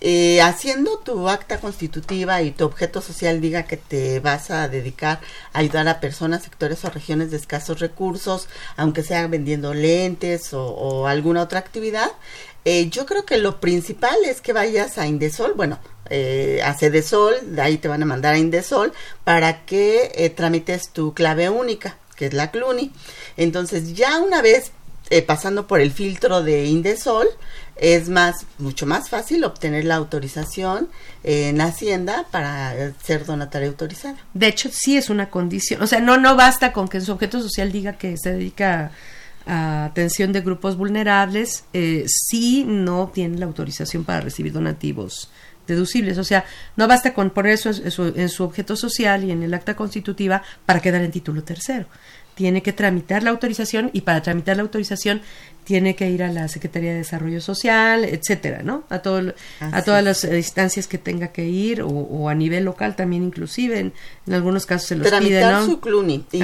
[0.00, 5.20] Eh, haciendo tu acta constitutiva y tu objeto social diga que te vas a dedicar
[5.52, 11.06] a ayudar a personas, sectores o regiones de escasos recursos, aunque sea vendiendo lentes o,
[11.06, 12.10] alguna otra actividad,
[12.64, 15.78] eh, yo creo que lo principal es que vayas a Indesol, bueno,
[16.10, 18.92] eh, a Cedesol, de ahí te van a mandar a Indesol
[19.24, 22.92] para que eh, tramites tu clave única, que es la CLUNY.
[23.36, 24.72] Entonces, ya una vez
[25.10, 27.26] eh, pasando por el filtro de Indesol,
[27.74, 30.88] es más, mucho más fácil obtener la autorización
[31.24, 34.16] en Hacienda para ser donataria autorizada.
[34.34, 35.82] De hecho, sí es una condición.
[35.82, 38.92] O sea, no, no basta con que su objeto social diga que se dedica
[39.46, 45.30] a, atención de grupos vulnerables, eh, si no tiene la autorización para recibir donativos
[45.66, 46.18] deducibles.
[46.18, 46.44] O sea,
[46.76, 50.80] no basta con poner eso en su objeto social y en el acta constitutiva para
[50.80, 51.86] quedar en título tercero
[52.40, 55.20] tiene que tramitar la autorización y para tramitar la autorización
[55.64, 58.84] tiene que ir a la Secretaría de Desarrollo Social, etcétera, ¿no?
[58.88, 63.24] A todo, a todas las instancias que tenga que ir o, a nivel local también
[63.24, 63.92] inclusive en,
[64.32, 65.66] algunos casos se los Tramitar ¿no?
[65.66, 66.42] su CLUNY y,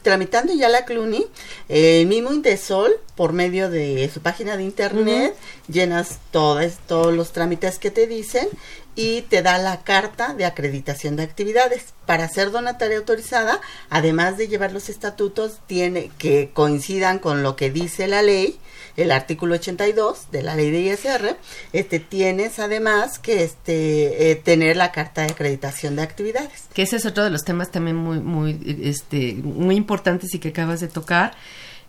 [0.00, 1.26] tramitando ya la CLUNY,
[1.68, 5.34] eh, el mismo Indesol por medio de su página de internet
[5.68, 8.48] llenas todos todos los trámites que te dicen
[8.94, 11.94] y te da la carta de acreditación de actividades.
[12.06, 17.70] Para ser donataria autorizada, además de llevar los estatutos, tiene que coincidan con lo que
[17.70, 18.58] dice la ley
[18.96, 21.36] el artículo 82 de la ley de ISR,
[21.72, 26.64] este, tienes además que este, eh, tener la carta de acreditación de actividades.
[26.72, 30.48] Que ese es otro de los temas también muy, muy, este, muy importantes y que
[30.48, 31.34] acabas de tocar.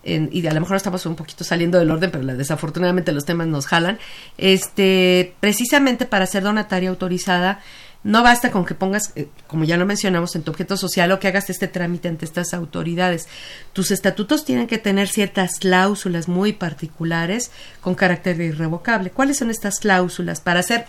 [0.05, 3.65] Y a lo mejor estamos un poquito saliendo del orden, pero desafortunadamente los temas nos
[3.65, 3.97] jalan.
[4.37, 7.59] Este, precisamente para ser donataria autorizada,
[8.05, 11.19] no basta con que pongas, eh, como ya lo mencionamos, en tu objeto social o
[11.19, 13.27] que hagas este trámite ante estas autoridades.
[13.73, 17.49] Tus estatutos tienen que tener ciertas cláusulas muy particulares
[17.81, 19.09] con carácter irrevocable.
[19.09, 20.39] ¿Cuáles son estas cláusulas?
[20.39, 20.85] Para hacer,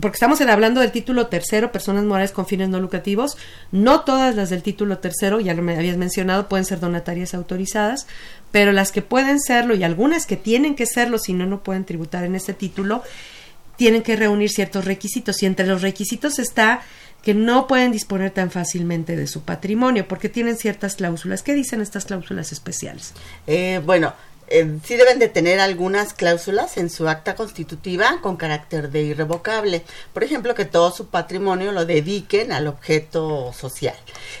[0.00, 3.36] porque estamos hablando del título tercero, personas morales con fines no lucrativos.
[3.72, 8.06] No todas las del título tercero, ya lo me habías mencionado, pueden ser donatarias autorizadas,
[8.52, 11.84] pero las que pueden serlo y algunas que tienen que serlo, si no, no pueden
[11.84, 13.02] tributar en ese título
[13.78, 16.82] tienen que reunir ciertos requisitos y entre los requisitos está
[17.22, 21.42] que no pueden disponer tan fácilmente de su patrimonio porque tienen ciertas cláusulas.
[21.42, 23.14] ¿Qué dicen estas cláusulas especiales?
[23.46, 24.14] Eh, bueno,
[24.50, 29.82] eh, sí deben de tener algunas cláusulas en su acta constitutiva con carácter de irrevocable.
[30.12, 33.96] Por ejemplo, que todo su patrimonio lo dediquen al objeto social.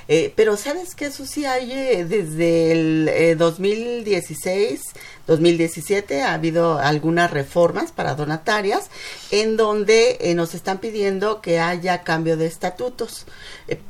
[0.08, 1.44] Eh, pero ¿sabes qué, Susi?
[1.44, 4.80] Hay eh, desde el 2016,
[5.26, 8.88] 2017 ha habido algunas reformas para donatarias
[9.30, 13.26] en donde nos están pidiendo que haya cambio de estatutos.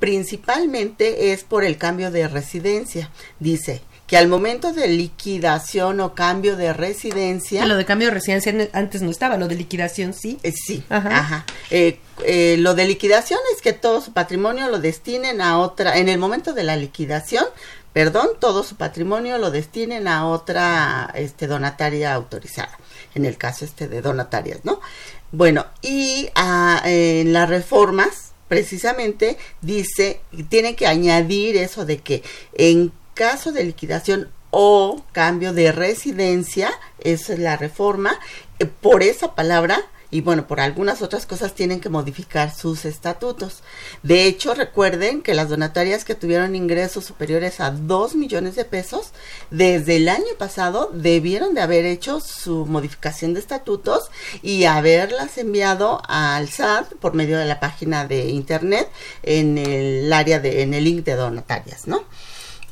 [0.00, 3.10] principalmente es por el cambio de residencia.
[3.38, 7.66] Dice, que al momento de liquidación o cambio de residencia...
[7.66, 10.38] lo de cambio de residencia antes no estaba, lo de liquidación sí.
[10.42, 11.44] Eh, sí, ajá.
[11.70, 16.08] Eh, eh, lo de liquidación es que todo su patrimonio lo destinen a otra, en
[16.08, 17.44] el momento de la liquidación,
[17.92, 22.78] perdón, todo su patrimonio lo destinen a otra este, donataria autorizada,
[23.14, 24.80] en el caso este de donatarias, ¿no?
[25.32, 32.22] Bueno, y ah, en las reformas precisamente dice, tiene que añadir eso de que
[32.54, 38.16] en caso de liquidación o cambio de residencia, es la reforma,
[38.60, 43.62] eh, por esa palabra y bueno, por algunas otras cosas tienen que modificar sus estatutos.
[44.02, 49.10] De hecho, recuerden que las donatarias que tuvieron ingresos superiores a 2 millones de pesos,
[49.50, 54.10] desde el año pasado debieron de haber hecho su modificación de estatutos
[54.42, 58.88] y haberlas enviado al SAT por medio de la página de internet
[59.24, 62.04] en el área de, en el link de donatarias, ¿no?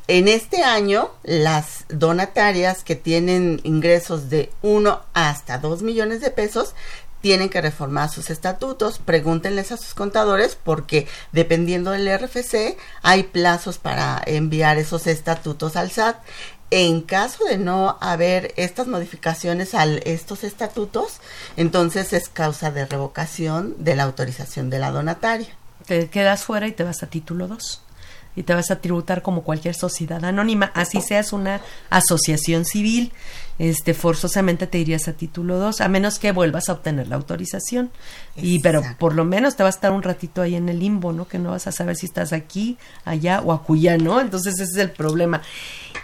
[0.09, 6.75] En este año, las donatarias que tienen ingresos de 1 hasta 2 millones de pesos
[7.19, 8.99] tienen que reformar sus estatutos.
[8.99, 15.91] Pregúntenles a sus contadores porque dependiendo del RFC hay plazos para enviar esos estatutos al
[15.91, 16.15] SAT.
[16.71, 21.19] En caso de no haber estas modificaciones a estos estatutos,
[21.57, 25.49] entonces es causa de revocación de la autorización de la donataria.
[25.85, 27.81] Te quedas fuera y te vas a título 2
[28.37, 31.59] y te vas a tributar como cualquier sociedad anónima, así seas una
[31.89, 33.11] asociación civil,
[33.57, 37.89] este forzosamente te irías a título 2, a menos que vuelvas a obtener la autorización.
[38.35, 41.11] Y pero por lo menos te vas a estar un ratito ahí en el limbo,
[41.11, 41.27] ¿no?
[41.27, 44.21] Que no vas a saber si estás aquí, allá o acullá, ¿no?
[44.21, 45.41] Entonces ese es el problema.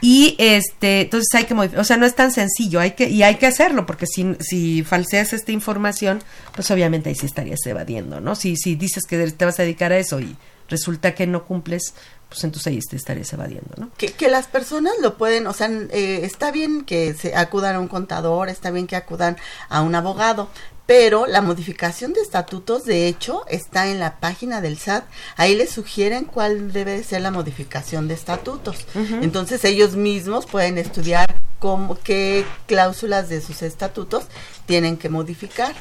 [0.02, 3.36] Y este, entonces hay que o sea, no es tan sencillo, hay que y hay
[3.36, 6.24] que hacerlo porque si si falseas esta información,
[6.56, 8.36] pues obviamente ahí sí estarías evadiendo, ¿no?
[8.36, 10.36] Si si dices que te vas a dedicar a eso y
[10.70, 11.94] resulta que no cumples,
[12.34, 13.92] pues entonces ahí te estarías evadiendo, ¿no?
[13.96, 17.80] Que, que las personas lo pueden, o sea, eh, está bien que se acudan a
[17.80, 19.38] un contador, está bien que acudan
[19.70, 20.50] a un abogado,
[20.88, 25.06] pero la modificación de estatutos, de hecho, está en la página del SAT.
[25.38, 28.86] Ahí les sugieren cuál debe ser la modificación de estatutos.
[29.22, 34.26] Entonces ellos mismos pueden estudiar cómo, qué cláusulas de sus estatutos
[34.66, 35.74] tienen que modificar.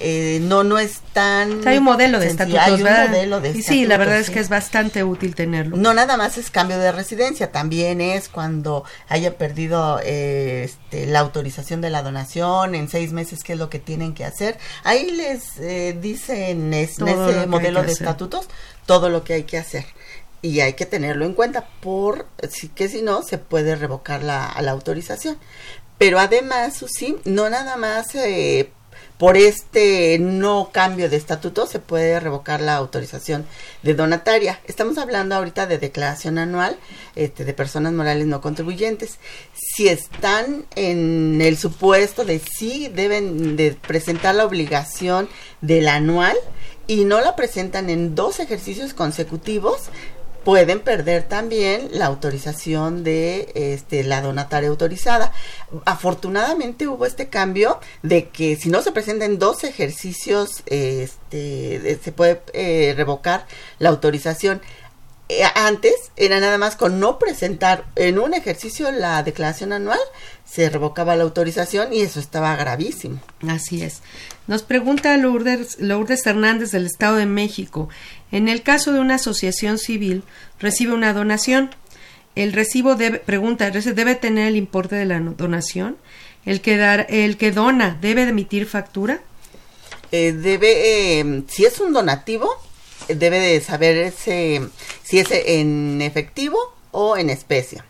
[0.00, 1.68] Eh, no, no es tan...
[1.68, 4.48] Hay un modelo de estatutos, hay un modelo de sí, la verdad es que es
[4.48, 5.76] bastante útil tenerlo.
[5.76, 11.20] No nada más es cambio de residencia, también es cuando haya perdido eh, este, la
[11.20, 14.58] autorización de la donación, en seis meses qué es lo que tienen que hacer.
[14.82, 18.48] Ahí les eh, dicen en ese modelo de estatutos
[18.84, 19.84] todo lo que hay que hacer
[20.42, 22.26] y hay que tenerlo en cuenta por
[22.74, 25.38] que si no se puede revocar la, la autorización
[25.98, 28.70] pero además sí no nada más eh,
[29.20, 33.44] por este no cambio de estatuto se puede revocar la autorización
[33.82, 34.60] de donataria.
[34.64, 36.78] Estamos hablando ahorita de declaración anual
[37.16, 39.18] este, de personas morales no contribuyentes.
[39.52, 45.28] Si están en el supuesto de sí deben de presentar la obligación
[45.60, 46.38] del anual
[46.86, 49.90] y no la presentan en dos ejercicios consecutivos,
[50.44, 55.32] pueden perder también la autorización de este, la donataria autorizada.
[55.84, 62.42] Afortunadamente hubo este cambio de que si no se presentan dos ejercicios, este, se puede
[62.52, 63.46] eh, revocar
[63.78, 64.60] la autorización.
[65.30, 70.00] Eh, antes era nada más con no presentar en un ejercicio la declaración anual,
[70.44, 73.20] se revocaba la autorización y eso estaba gravísimo.
[73.46, 74.02] Así es.
[74.48, 77.88] Nos pregunta Lourdes, Lourdes Hernández del Estado de México,
[78.32, 80.24] en el caso de una asociación civil,
[80.58, 81.70] recibe una donación.
[82.34, 85.96] El recibo debe, pregunta, ¿debe tener el importe de la donación?
[86.44, 89.20] ¿El que, dar, el que dona debe emitir factura?
[90.10, 92.50] Eh, debe, eh, si es un donativo,
[93.08, 94.62] debe de saber ese,
[95.02, 96.58] si es en efectivo
[96.90, 97.82] o en especie.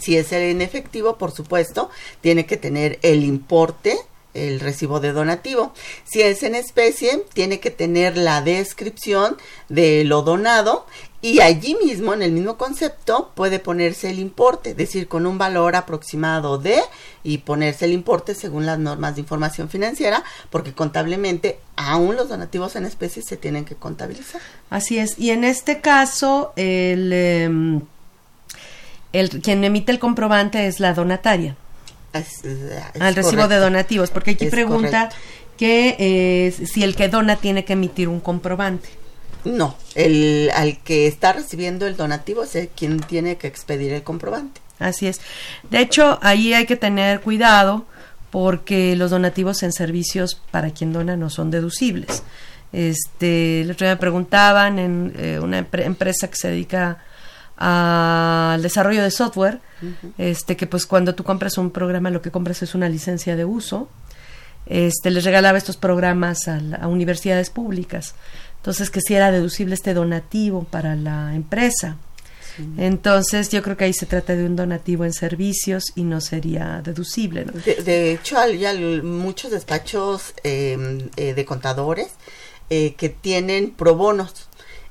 [0.00, 3.98] Si es en efectivo, por supuesto, tiene que tener el importe
[4.34, 5.72] el recibo de donativo.
[6.04, 9.36] Si es en especie, tiene que tener la descripción
[9.68, 10.86] de lo donado
[11.22, 15.36] y allí mismo, en el mismo concepto, puede ponerse el importe, es decir, con un
[15.36, 16.80] valor aproximado de
[17.22, 22.74] y ponerse el importe según las normas de información financiera, porque contablemente aún los donativos
[22.76, 24.40] en especie se tienen que contabilizar.
[24.70, 25.18] Así es.
[25.18, 27.82] Y en este caso, el, em,
[29.12, 31.56] el quien emite el comprobante es la donataria.
[32.98, 35.10] al recibo de donativos, porque aquí pregunta
[35.56, 38.88] que eh, si el que dona tiene que emitir un comprobante.
[39.44, 44.02] No, el al que está recibiendo el donativo es el quien tiene que expedir el
[44.02, 44.60] comprobante.
[44.78, 45.20] Así es.
[45.70, 47.86] De hecho, ahí hay que tener cuidado
[48.30, 52.22] porque los donativos en servicios para quien dona no son deducibles.
[52.72, 56.98] Este, el otro día me preguntaban en eh, una empresa que se dedica
[57.56, 59.60] al desarrollo de software,
[60.16, 63.44] este que pues cuando tú compras un programa lo que compras es una licencia de
[63.44, 63.88] uso.
[64.64, 68.14] Este les regalaba estos programas a, a universidades públicas.
[68.60, 71.96] Entonces, que si era deducible este donativo para la empresa.
[72.76, 76.82] Entonces, yo creo que ahí se trata de un donativo en servicios y no sería
[76.84, 77.44] deducible.
[77.44, 82.08] De, hecho, hay, muchos despachos em, eh, de contadores
[82.68, 84.48] eh, que tienen pro bonos.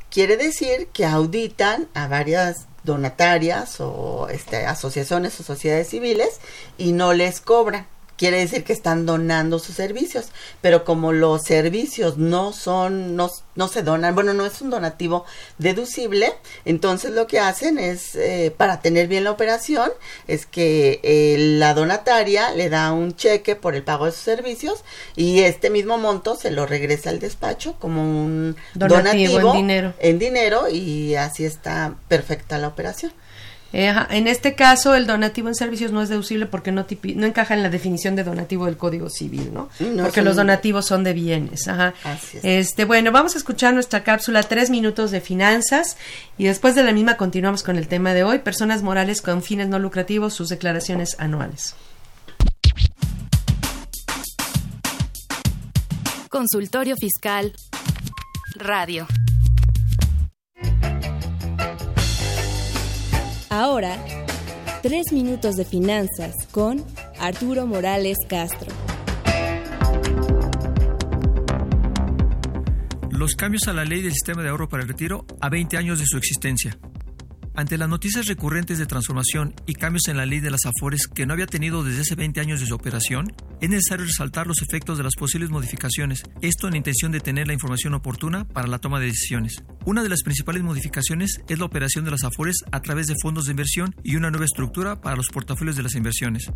[0.10, 6.40] Quiere decir que auditan a varias donatarias o este, asociaciones o sociedades civiles
[6.80, 7.86] y no les cobran
[8.20, 10.26] quiere decir que están donando sus servicios,
[10.60, 15.24] pero como los servicios no son, no, no se donan, bueno, no es un donativo
[15.58, 16.34] deducible,
[16.66, 19.90] entonces lo que hacen es, eh, para tener bien la operación,
[20.28, 24.84] es que eh, la donataria le da un cheque por el pago de sus servicios
[25.16, 29.94] y este mismo monto se lo regresa al despacho como un donativo, en dinero.
[30.00, 33.14] En dinero y así está perfecta la operación.
[33.72, 37.54] Eh, en este caso, el donativo en servicios no es deducible porque no, no encaja
[37.54, 39.70] en la definición de donativo del Código Civil, ¿no?
[40.02, 41.68] porque los donativos son de bienes.
[41.68, 41.94] Ajá.
[42.44, 45.98] Este, bueno, vamos a escuchar nuestra cápsula Tres minutos de finanzas
[46.38, 49.68] y después de la misma continuamos con el tema de hoy, personas morales con fines
[49.68, 51.76] no lucrativos, sus declaraciones anuales.
[56.30, 57.54] Consultorio Fiscal
[58.56, 59.08] Radio.
[63.62, 64.02] Ahora,
[64.82, 66.82] tres minutos de finanzas con
[67.20, 68.72] Arturo Morales Castro.
[73.12, 76.00] Los cambios a la ley del sistema de ahorro para el retiro a 20 años
[76.00, 76.80] de su existencia.
[77.54, 81.26] Ante las noticias recurrentes de transformación y cambios en la ley de las AFORES que
[81.26, 84.98] no había tenido desde hace 20 años de su operación, es necesario resaltar los efectos
[84.98, 89.00] de las posibles modificaciones, esto en intención de tener la información oportuna para la toma
[89.00, 89.64] de decisiones.
[89.86, 93.46] Una de las principales modificaciones es la operación de las AFORES a través de fondos
[93.46, 96.52] de inversión y una nueva estructura para los portafolios de las inversiones.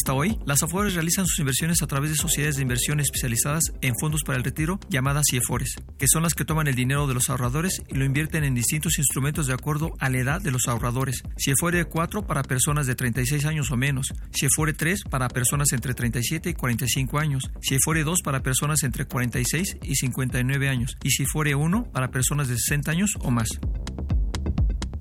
[0.00, 3.94] Hasta hoy, las Afores realizan sus inversiones a través de sociedades de inversión especializadas en
[4.00, 7.28] fondos para el retiro llamadas CIEFORES, que son las que toman el dinero de los
[7.28, 11.22] ahorradores y lo invierten en distintos instrumentos de acuerdo a la edad de los ahorradores.
[11.38, 16.48] CIEFORE 4 para personas de 36 años o menos, CIEFORE 3 para personas entre 37
[16.48, 21.92] y 45 años, CIEFORE 2 para personas entre 46 y 59 años y CIEFORE 1
[21.92, 23.48] para personas de 60 años o más.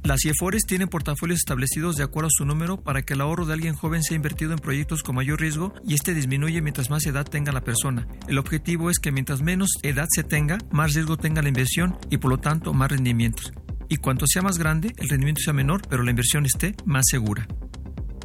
[0.03, 3.53] Las IEFORES tienen portafolios establecidos de acuerdo a su número para que el ahorro de
[3.53, 7.25] alguien joven sea invertido en proyectos con mayor riesgo y este disminuye mientras más edad
[7.25, 8.07] tenga la persona.
[8.27, 12.17] El objetivo es que mientras menos edad se tenga, más riesgo tenga la inversión y
[12.17, 13.51] por lo tanto más rendimientos.
[13.89, 17.47] Y cuanto sea más grande, el rendimiento sea menor, pero la inversión esté más segura.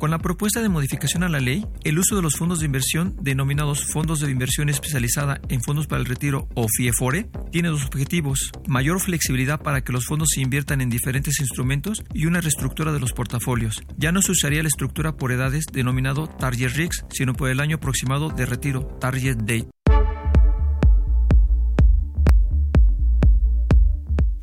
[0.04, 3.16] Con la propuesta de modificación a la ley, el uso de los fondos de inversión
[3.22, 8.52] denominados fondos de inversión especializada en fondos para el retiro o FIEFORE tiene dos objetivos,
[8.66, 13.00] mayor flexibilidad para que los fondos se inviertan en diferentes instrumentos y una reestructura de
[13.00, 13.82] los portafolios.
[13.96, 17.76] Ya no se usaría la estructura por edades denominado Target Risk, sino por el año
[17.76, 19.70] aproximado de retiro, Target Date.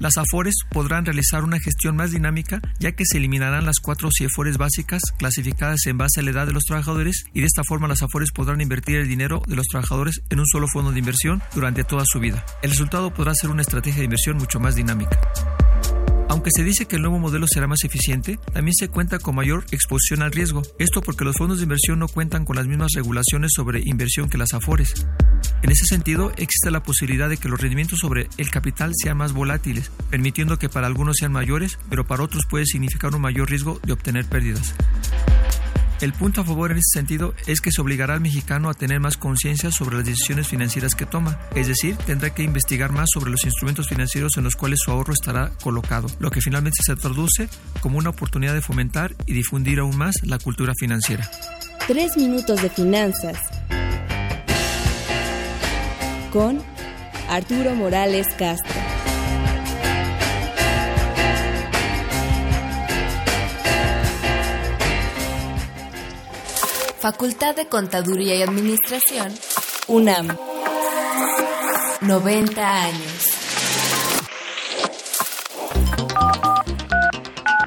[0.01, 4.57] Las AFORES podrán realizar una gestión más dinámica ya que se eliminarán las cuatro CIEFORES
[4.57, 8.01] básicas clasificadas en base a la edad de los trabajadores y de esta forma las
[8.01, 11.83] AFORES podrán invertir el dinero de los trabajadores en un solo fondo de inversión durante
[11.83, 12.43] toda su vida.
[12.63, 15.19] El resultado podrá ser una estrategia de inversión mucho más dinámica.
[16.31, 19.65] Aunque se dice que el nuevo modelo será más eficiente, también se cuenta con mayor
[19.71, 20.61] exposición al riesgo.
[20.79, 24.37] Esto porque los fondos de inversión no cuentan con las mismas regulaciones sobre inversión que
[24.37, 25.05] las AFORES.
[25.61, 29.33] En ese sentido, existe la posibilidad de que los rendimientos sobre el capital sean más
[29.33, 33.81] volátiles, permitiendo que para algunos sean mayores, pero para otros puede significar un mayor riesgo
[33.83, 34.73] de obtener pérdidas.
[36.01, 38.99] El punto a favor en este sentido es que se obligará al mexicano a tener
[38.99, 43.29] más conciencia sobre las decisiones financieras que toma, es decir, tendrá que investigar más sobre
[43.29, 47.49] los instrumentos financieros en los cuales su ahorro estará colocado, lo que finalmente se traduce
[47.81, 51.29] como una oportunidad de fomentar y difundir aún más la cultura financiera.
[51.87, 53.37] Tres minutos de finanzas
[56.31, 56.63] con
[57.29, 58.90] Arturo Morales Castro.
[67.01, 69.33] Facultad de Contaduría y Administración,
[69.87, 70.37] UNAM.
[72.01, 73.25] 90 años.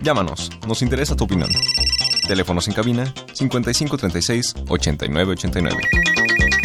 [0.03, 1.51] Llámanos, nos interesa tu opinión.
[2.28, 5.82] Teléfonos en cabina 5536 8989.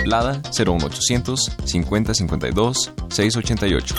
[0.05, 3.95] Lada 01800 5052 688.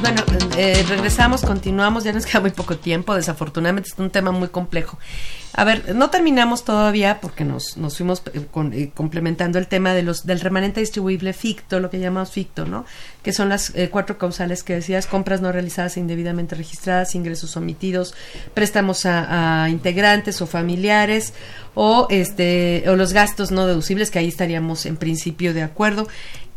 [0.00, 0.22] Bueno,
[0.56, 4.98] eh, regresamos, continuamos, ya nos queda muy poco tiempo, desafortunadamente es un tema muy complejo.
[5.52, 9.92] A ver, no terminamos todavía porque nos, nos fuimos eh, con- eh, complementando el tema
[9.92, 12.86] de los del remanente distribuible ficto, lo que llamamos ficto, ¿no?
[13.22, 17.56] Que son las eh, cuatro causales que decías, compras no realizadas e indebidamente registradas, ingresos
[17.56, 18.14] omitidos,
[18.54, 21.34] préstamos a, a integrantes o familiares
[21.74, 26.08] o este o los gastos no deducibles, que ahí estaríamos en principio de acuerdo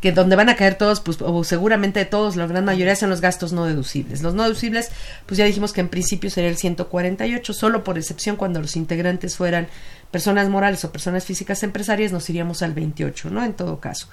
[0.04, 3.22] que donde van a caer todos, pues, o seguramente todos, la gran mayoría son los
[3.22, 4.22] gastos no deducibles.
[4.22, 4.92] Los no deducibles,
[5.26, 9.38] pues ya dijimos que en principio sería el 148, solo por excepción cuando los integrantes
[9.38, 9.70] fueran
[10.12, 13.46] personas morales o personas físicas empresarias, nos iríamos al 28, ¿no?
[13.46, 14.10] En todo caso.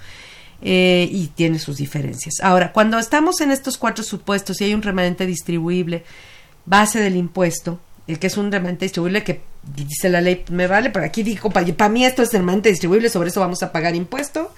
[0.62, 2.34] Eh, y tiene sus diferencias.
[2.40, 6.04] Ahora, cuando estamos en estos cuatro supuestos y hay un remanente distribuible,
[6.66, 9.40] base del impuesto, el que es un remanente distribuible que
[9.74, 13.30] dice la ley, me vale, pero aquí dijo, para mí esto es remanente distribuible, sobre
[13.30, 14.54] eso vamos a pagar impuesto.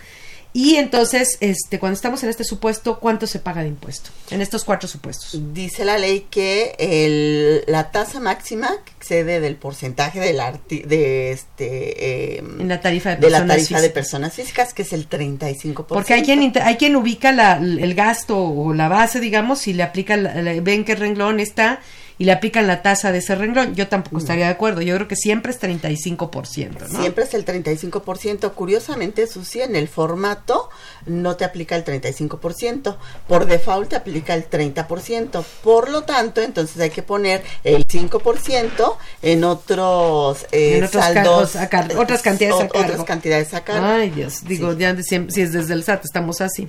[0.55, 4.11] Y entonces, este, cuando estamos en este supuesto, ¿cuánto se paga de impuesto?
[4.31, 5.39] En estos cuatro supuestos.
[5.55, 11.33] Dice la ley que el, la tasa máxima que excede del porcentaje del arti- de
[11.33, 14.93] este eh, En la tarifa de de la personas tarifa de personas físicas que es
[14.93, 15.87] el 35%.
[15.89, 19.83] Porque hay quien, hay quien ubica la- el gasto o la base, digamos, y le
[19.83, 21.81] aplica, la- la- ven qué renglón está
[22.19, 23.75] y le aplican la tasa de ese renglón.
[23.75, 24.83] Yo tampoco estaría de acuerdo.
[24.83, 27.01] Yo creo que siempre es 35%, ¿no?
[27.01, 28.53] Siempre es el 35%.
[28.53, 30.69] Curiosamente, Susi, en el formato
[31.07, 32.97] no te aplica el 35%.
[33.29, 35.43] Por default te aplica el 30%.
[35.65, 41.57] Por lo tanto, entonces hay que poner el 5% en otros, eh, En otros saldos.
[41.57, 43.05] a otras cantidades a Otras cargo.
[43.05, 43.87] cantidades a cargo.
[43.87, 46.69] Ay, Dios, digo, ya de siempre, si es desde el SAT, estamos así.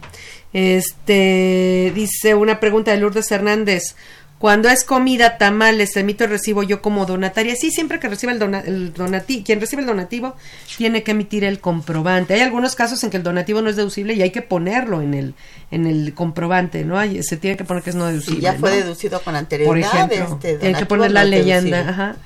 [0.54, 3.96] Este, dice una pregunta de Lourdes Hernández.
[4.44, 7.56] Cuando es comida, tamales, emito el recibo yo como donataria.
[7.56, 10.36] Sí, siempre que recibe el, dona, el donativo, quien recibe el donativo
[10.76, 12.34] tiene que emitir el comprobante.
[12.34, 15.14] Hay algunos casos en que el donativo no es deducible y hay que ponerlo en
[15.14, 15.34] el,
[15.72, 17.00] en el comprobante, ¿no?
[17.00, 18.36] Hay- se tiene que poner que es no deducible.
[18.36, 18.76] Si ya fue ¿no?
[18.76, 22.18] deducido con por anterioridad, ejemplo, este, que poner la leyenda, ajá.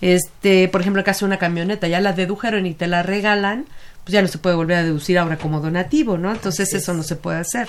[0.00, 3.66] Este, por ejemplo, el caso de una camioneta, ya la dedujeron y te la regalan,
[4.04, 6.32] pues ya no se puede volver a deducir ahora como donativo, ¿no?
[6.32, 7.68] Entonces eso no se puede hacer.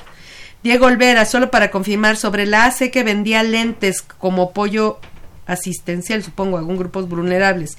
[0.64, 5.00] Diego Olvera, solo para confirmar sobre la AC que vendía lentes como apoyo
[5.46, 7.78] asistencial, supongo, a algún grupos vulnerables.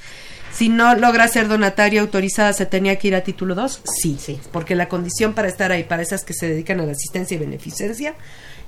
[0.52, 3.82] Si no logra ser donataria autorizada, ¿se tenía que ir a título 2?
[3.84, 6.92] Sí, sí, porque la condición para estar ahí, para esas que se dedican a la
[6.92, 8.14] asistencia y beneficencia,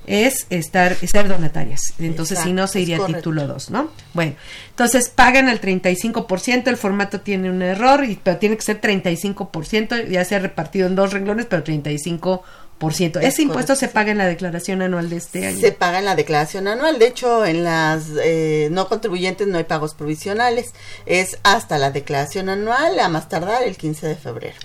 [0.07, 1.81] es estar ser donatarias.
[1.99, 3.91] Entonces, si no, se iría a título 2, ¿no?
[4.13, 4.35] Bueno,
[4.69, 10.07] entonces pagan el 35%, el formato tiene un error, y, pero tiene que ser 35%,
[10.07, 12.41] ya sea repartido en dos renglones, pero 35%.
[12.89, 13.87] Ese Es impuesto correcto.
[13.87, 15.59] se paga en la declaración anual de este año.
[15.59, 16.99] Se paga en la declaración anual.
[16.99, 20.73] De hecho, en las eh, no contribuyentes no hay pagos provisionales.
[21.05, 24.55] Es hasta la declaración anual, a más tardar el 15 de febrero.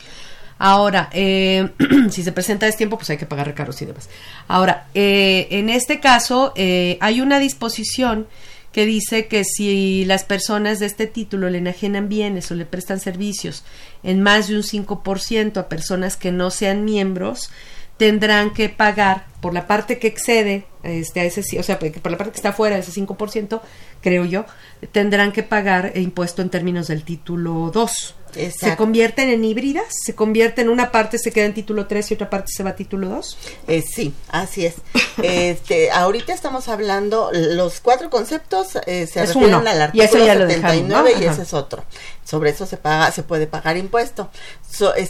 [0.59, 1.69] Ahora, eh,
[2.11, 4.09] si se presenta a tiempo, pues hay que pagar recargos y demás.
[4.49, 8.27] Ahora, eh, en este caso, eh, hay una disposición
[8.73, 13.01] que dice que si las personas de este título le enajenan bienes o le prestan
[13.01, 13.65] servicios
[14.03, 17.51] en más de un 5% a personas que no sean miembros,
[17.97, 22.19] tendrán que pagar por la parte que excede este a ese o sea por la
[22.19, 23.61] parte que está fuera de ese 5%
[24.01, 24.45] creo yo
[24.93, 28.15] tendrán que pagar impuesto en términos del título 2
[28.57, 29.87] ¿Se convierten en híbridas?
[30.05, 32.77] ¿Se convierten, una parte se queda en título 3 y otra parte se va a
[32.77, 33.39] título 2?
[33.69, 34.75] Eh, sí, así es.
[35.23, 41.25] este, ahorita estamos hablando, los cuatro conceptos eh, se refieren al artículo y 79 y
[41.25, 41.85] ese es otro.
[42.25, 44.31] Sobre eso se paga, se puede pagar impuesto.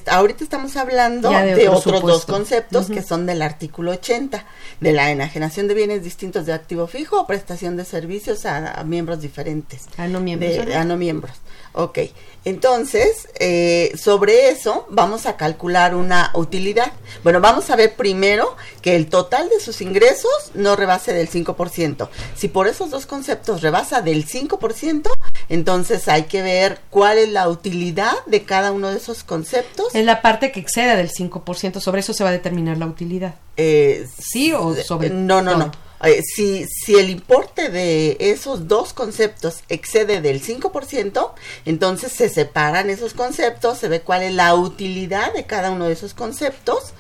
[0.07, 4.45] ahorita estamos hablando de, otros dos conceptos que son del artículo 80,
[4.81, 9.21] de la enajenación de bienes distintos de activo fijo o prestación de servicios a, miembros
[9.23, 9.87] diferentes.
[9.97, 10.75] A no miembros.
[10.75, 11.37] a no miembros.
[11.79, 11.99] Ok,
[12.47, 16.91] entonces, eh, sobre eso vamos a calcular una utilidad.
[17.23, 22.09] Bueno, vamos a ver primero que el total de sus ingresos no rebase del 5%.
[22.35, 25.11] Si por esos dos conceptos rebasa del 5%,
[25.51, 29.95] entonces hay que ver cuál es la utilidad de cada uno de esos conceptos.
[29.95, 33.35] En la parte que exceda del 5%, sobre eso se va a determinar la utilidad.
[33.59, 35.73] Eh, ¿Sí o sobre No, no, no.
[36.05, 41.33] Eh, si, el importe de esos dos conceptos excede del 5%,
[41.65, 45.93] entonces se separan esos conceptos, se ve cuál es la utilidad de cada uno de
[45.93, 46.93] esos conceptos.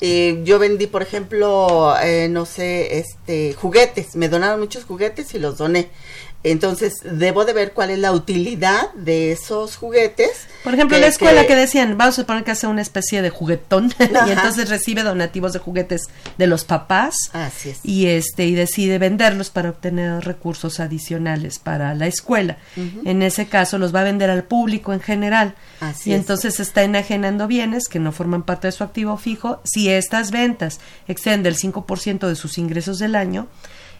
[0.00, 5.38] Eh, yo vendí, por ejemplo, eh, no sé, este, juguetes, me donaron muchos juguetes y
[5.38, 5.90] los doné.
[6.42, 10.46] Entonces, debo de ver cuál es la utilidad de esos juguetes.
[10.64, 13.28] Por ejemplo, en la escuela que, decían, vamos a suponer que hace una especie de
[13.28, 17.80] juguetón y entonces recibe donativos de juguetes de los papás Así es.
[17.82, 22.56] y este y decide venderlos para obtener recursos adicionales para la escuela.
[23.04, 25.54] En ese caso los va a vender al público en general.
[25.80, 29.60] Así y entonces está enajenando bienes que no forman parte de su activo fijo.
[29.64, 33.48] Si estas ventas exceden del 5% de sus ingresos del año,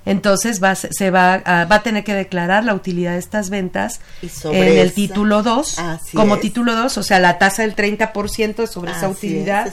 [0.07, 4.01] entonces va, se va a, va a tener que declarar la utilidad de estas ventas
[4.45, 5.77] en el título 2,
[6.15, 9.73] como título 2, o sea, la tasa del 30% sobre esa utilidad.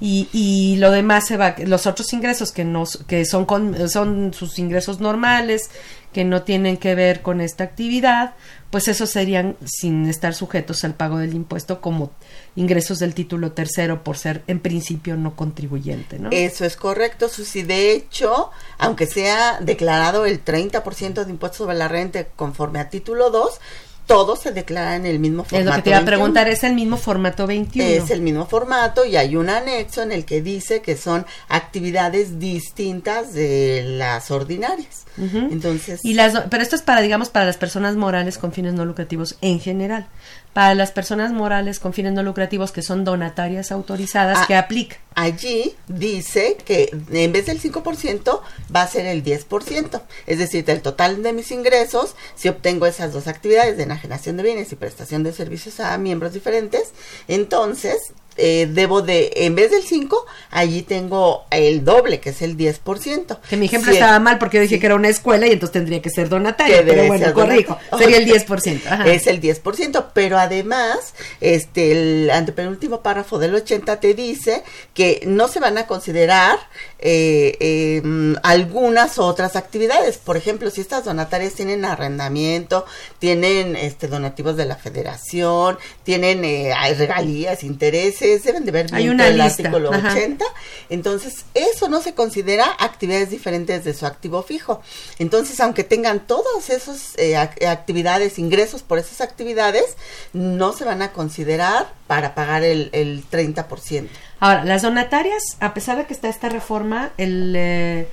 [0.00, 4.32] Y, y lo demás se va, los otros ingresos que, nos, que son, con, son
[4.32, 5.70] sus ingresos normales,
[6.12, 8.34] que no tienen que ver con esta actividad,
[8.70, 12.10] pues esos serían sin estar sujetos al pago del impuesto como
[12.54, 16.28] ingresos del título tercero por ser en principio no contribuyente, ¿no?
[16.32, 17.62] Eso es correcto, Susi.
[17.62, 23.30] De hecho, aunque sea declarado el 30% de impuesto sobre la renta conforme a título
[23.30, 23.60] 2,
[24.08, 25.58] todo se declara en el mismo formato.
[25.58, 27.88] Es lo que te iba a preguntar, ¿es el mismo formato 21?
[27.88, 32.40] Es el mismo formato y hay un anexo en el que dice que son actividades
[32.40, 35.04] distintas de las ordinarias.
[35.18, 36.00] Entonces.
[36.04, 39.36] Y las, pero esto es para, digamos, para las personas morales con fines no lucrativos
[39.42, 40.08] en general.
[40.52, 44.96] Para las personas morales con fines no lucrativos que son donatarias autorizadas, que aplica?
[45.14, 48.40] Allí dice que en vez del 5%
[48.74, 50.02] va a ser el 10%.
[50.26, 54.42] Es decir, del total de mis ingresos, si obtengo esas dos actividades de enajenación de
[54.42, 56.92] bienes y prestación de servicios a miembros diferentes,
[57.26, 62.56] entonces eh, debo de, en vez del 5, allí tengo el doble, que es el
[62.56, 63.38] 10%.
[63.48, 66.00] Que mi ejemplo estaba mal porque yo dije que era una escuela y entonces tendría
[66.00, 69.06] que ser donatario, pero bueno, corrijo, sería el 10%.
[69.06, 74.62] Es el 10%, pero además, este, el antepenúltimo párrafo del 80 te dice
[74.94, 76.58] que no se van a considerar
[77.00, 80.18] eh, em, algunas otras actividades.
[80.18, 82.84] Por ejemplo, si estas donatarias tienen arrendamiento,
[83.18, 89.40] tienen este donativos de la federación, tienen eh, regalías, intereses, deben de ver bien el
[89.40, 90.44] artículo 80.
[90.90, 94.80] Entonces, eso no se considera actividades diferentes de su activo fijo.
[95.18, 99.96] Entonces, aunque tengan todas esas eh, actividades, ingresos por esas actividades,
[100.32, 104.08] no se van a considerar para pagar el, el 30%.
[104.40, 108.08] Ahora, las donatarias, a pesar de que está esta reforma, el, eh,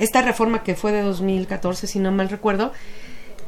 [0.00, 2.72] esta reforma que fue de 2014, si no mal recuerdo,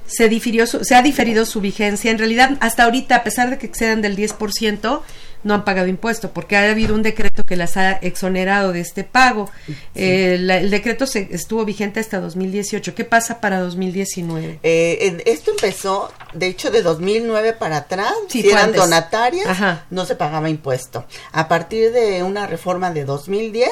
[0.06, 2.10] se, difirió se ha diferido su vigencia.
[2.10, 5.02] En realidad, hasta ahorita, a pesar de que excedan del 10%,
[5.42, 9.04] no han pagado impuesto, porque ha habido un decreto que las ha exonerado de este
[9.04, 9.50] pago.
[9.94, 12.94] Eh, el decreto se, estuvo vigente hasta 2018.
[12.94, 14.60] ¿Qué pasa para 2019?
[14.62, 19.58] Eh, esto empezó, de hecho, de 2009 para atrás, si eran donatarias,
[19.90, 21.04] no se pagaba impuesto.
[21.32, 23.70] A partir de una reforma de 2010,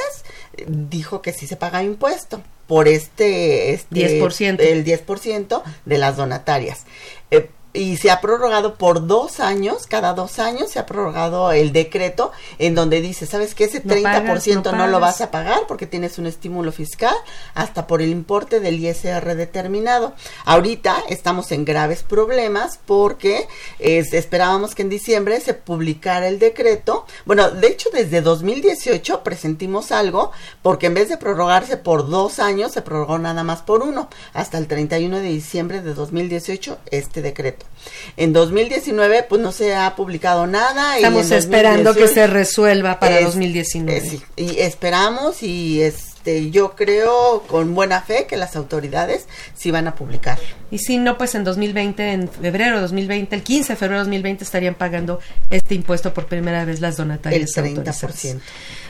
[0.67, 4.61] dijo que sí se pagaba impuesto por este, este 10%.
[4.61, 6.85] el 10% de las donatarias.
[7.31, 11.73] Eh, y se ha prorrogado por dos años, cada dos años se ha prorrogado el
[11.73, 16.19] decreto en donde dice, ¿sabes que Ese 30% no, lo vas a pagar porque tienes
[16.19, 17.15] un estímulo fiscal
[17.55, 20.15] hasta por el importe del ISR determinado.
[20.45, 23.47] Ahorita estamos en graves problemas porque
[23.79, 27.07] esperábamos que en diciembre se publicara el decreto.
[27.27, 32.73] Bueno, de hecho desde 2018 presentimos algo porque en vez de prorrogarse por dos años,
[32.73, 37.68] se prorrogó nada más por uno, hasta el 31 de diciembre de 2018 este decreto.
[38.17, 40.97] En 2019 pues no se ha publicado nada.
[40.97, 44.21] Estamos esperando que se resuelva para 2019.
[44.37, 49.95] y esperamos y este yo creo con buena fe que las autoridades sí van a
[49.95, 50.39] publicar.
[50.71, 54.05] Y si no, pues en 2020, en febrero de 2020, el 15 de febrero de
[54.05, 57.57] 2020 estarían pagando este impuesto por primera vez las donatarias.
[57.57, 58.41] El 30%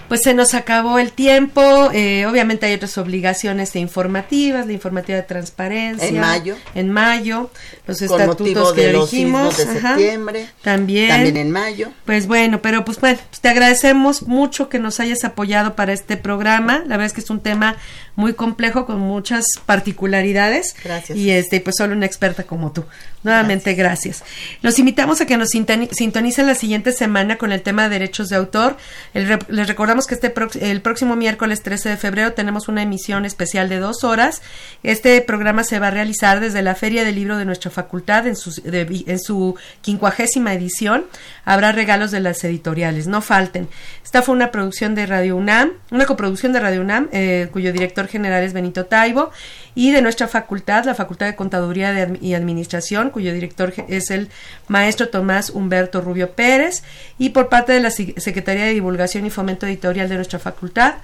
[0.09, 1.91] pues se nos acabó el tiempo.
[1.93, 6.09] Eh, obviamente hay otras obligaciones informativas, la informativa de transparencia.
[6.09, 6.57] En mayo.
[6.75, 7.51] En mayo.
[7.87, 9.57] Los estatutos que de dijimos.
[9.57, 10.49] de septiembre.
[10.63, 11.09] También.
[11.09, 11.91] También en mayo.
[12.07, 16.17] Pues bueno, pero pues bueno, pues te agradecemos mucho que nos hayas apoyado para este
[16.17, 16.79] programa.
[16.87, 17.77] La verdad es que es un tema
[18.19, 20.75] muy complejo con muchas particularidades.
[20.83, 21.17] Gracias.
[21.17, 22.85] Y este, pues solo una experta como tú.
[23.23, 24.25] Nuevamente, gracias.
[24.61, 28.35] Los invitamos a que nos sintonicen la siguiente semana con el tema de derechos de
[28.35, 28.77] autor.
[29.15, 33.79] les recordamos que este el próximo miércoles 13 de febrero tenemos una emisión especial de
[33.79, 34.43] dos horas.
[34.83, 38.35] Este programa se va a realizar desde la Feria del Libro de nuestra facultad en
[38.35, 41.07] su, en su quincuagésima edición.
[41.45, 43.69] Habrá regalos de las editoriales, no falten.
[44.05, 48.08] Esta fue una producción de Radio UNAM, una coproducción de Radio UNAM, eh, cuyo director
[48.09, 49.31] general es Benito Taibo,
[49.75, 54.29] y de nuestra facultad, la Facultad de Contaduría y Administración, cuyo director es el
[54.67, 56.83] maestro Tomás Humberto Rubio Pérez,
[57.19, 60.95] y por parte de la Secretaría de Divulgación y Fomento Editorial de nuestra facultad,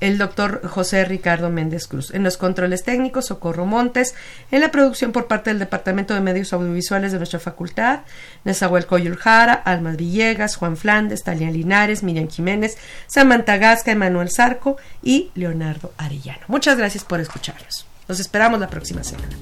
[0.00, 2.12] el doctor José Ricardo Méndez Cruz.
[2.14, 4.14] En los controles técnicos, Socorro Montes.
[4.50, 8.00] En la producción por parte del Departamento de Medios Audiovisuales de nuestra facultad,
[8.44, 15.30] Nezahuel Coyuljara, Almas Villegas, Juan Flandes, Talia Linares, Miriam Jiménez, Samantha Gasca, Emanuel Zarco y
[15.34, 16.42] Leonardo Arellano.
[16.48, 17.86] Muchas gracias por escucharnos.
[18.06, 19.36] Nos esperamos la próxima semana.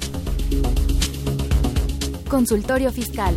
[2.29, 3.37] Consultorio Fiscal.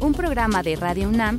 [0.00, 1.38] Un programa de Radio UNAM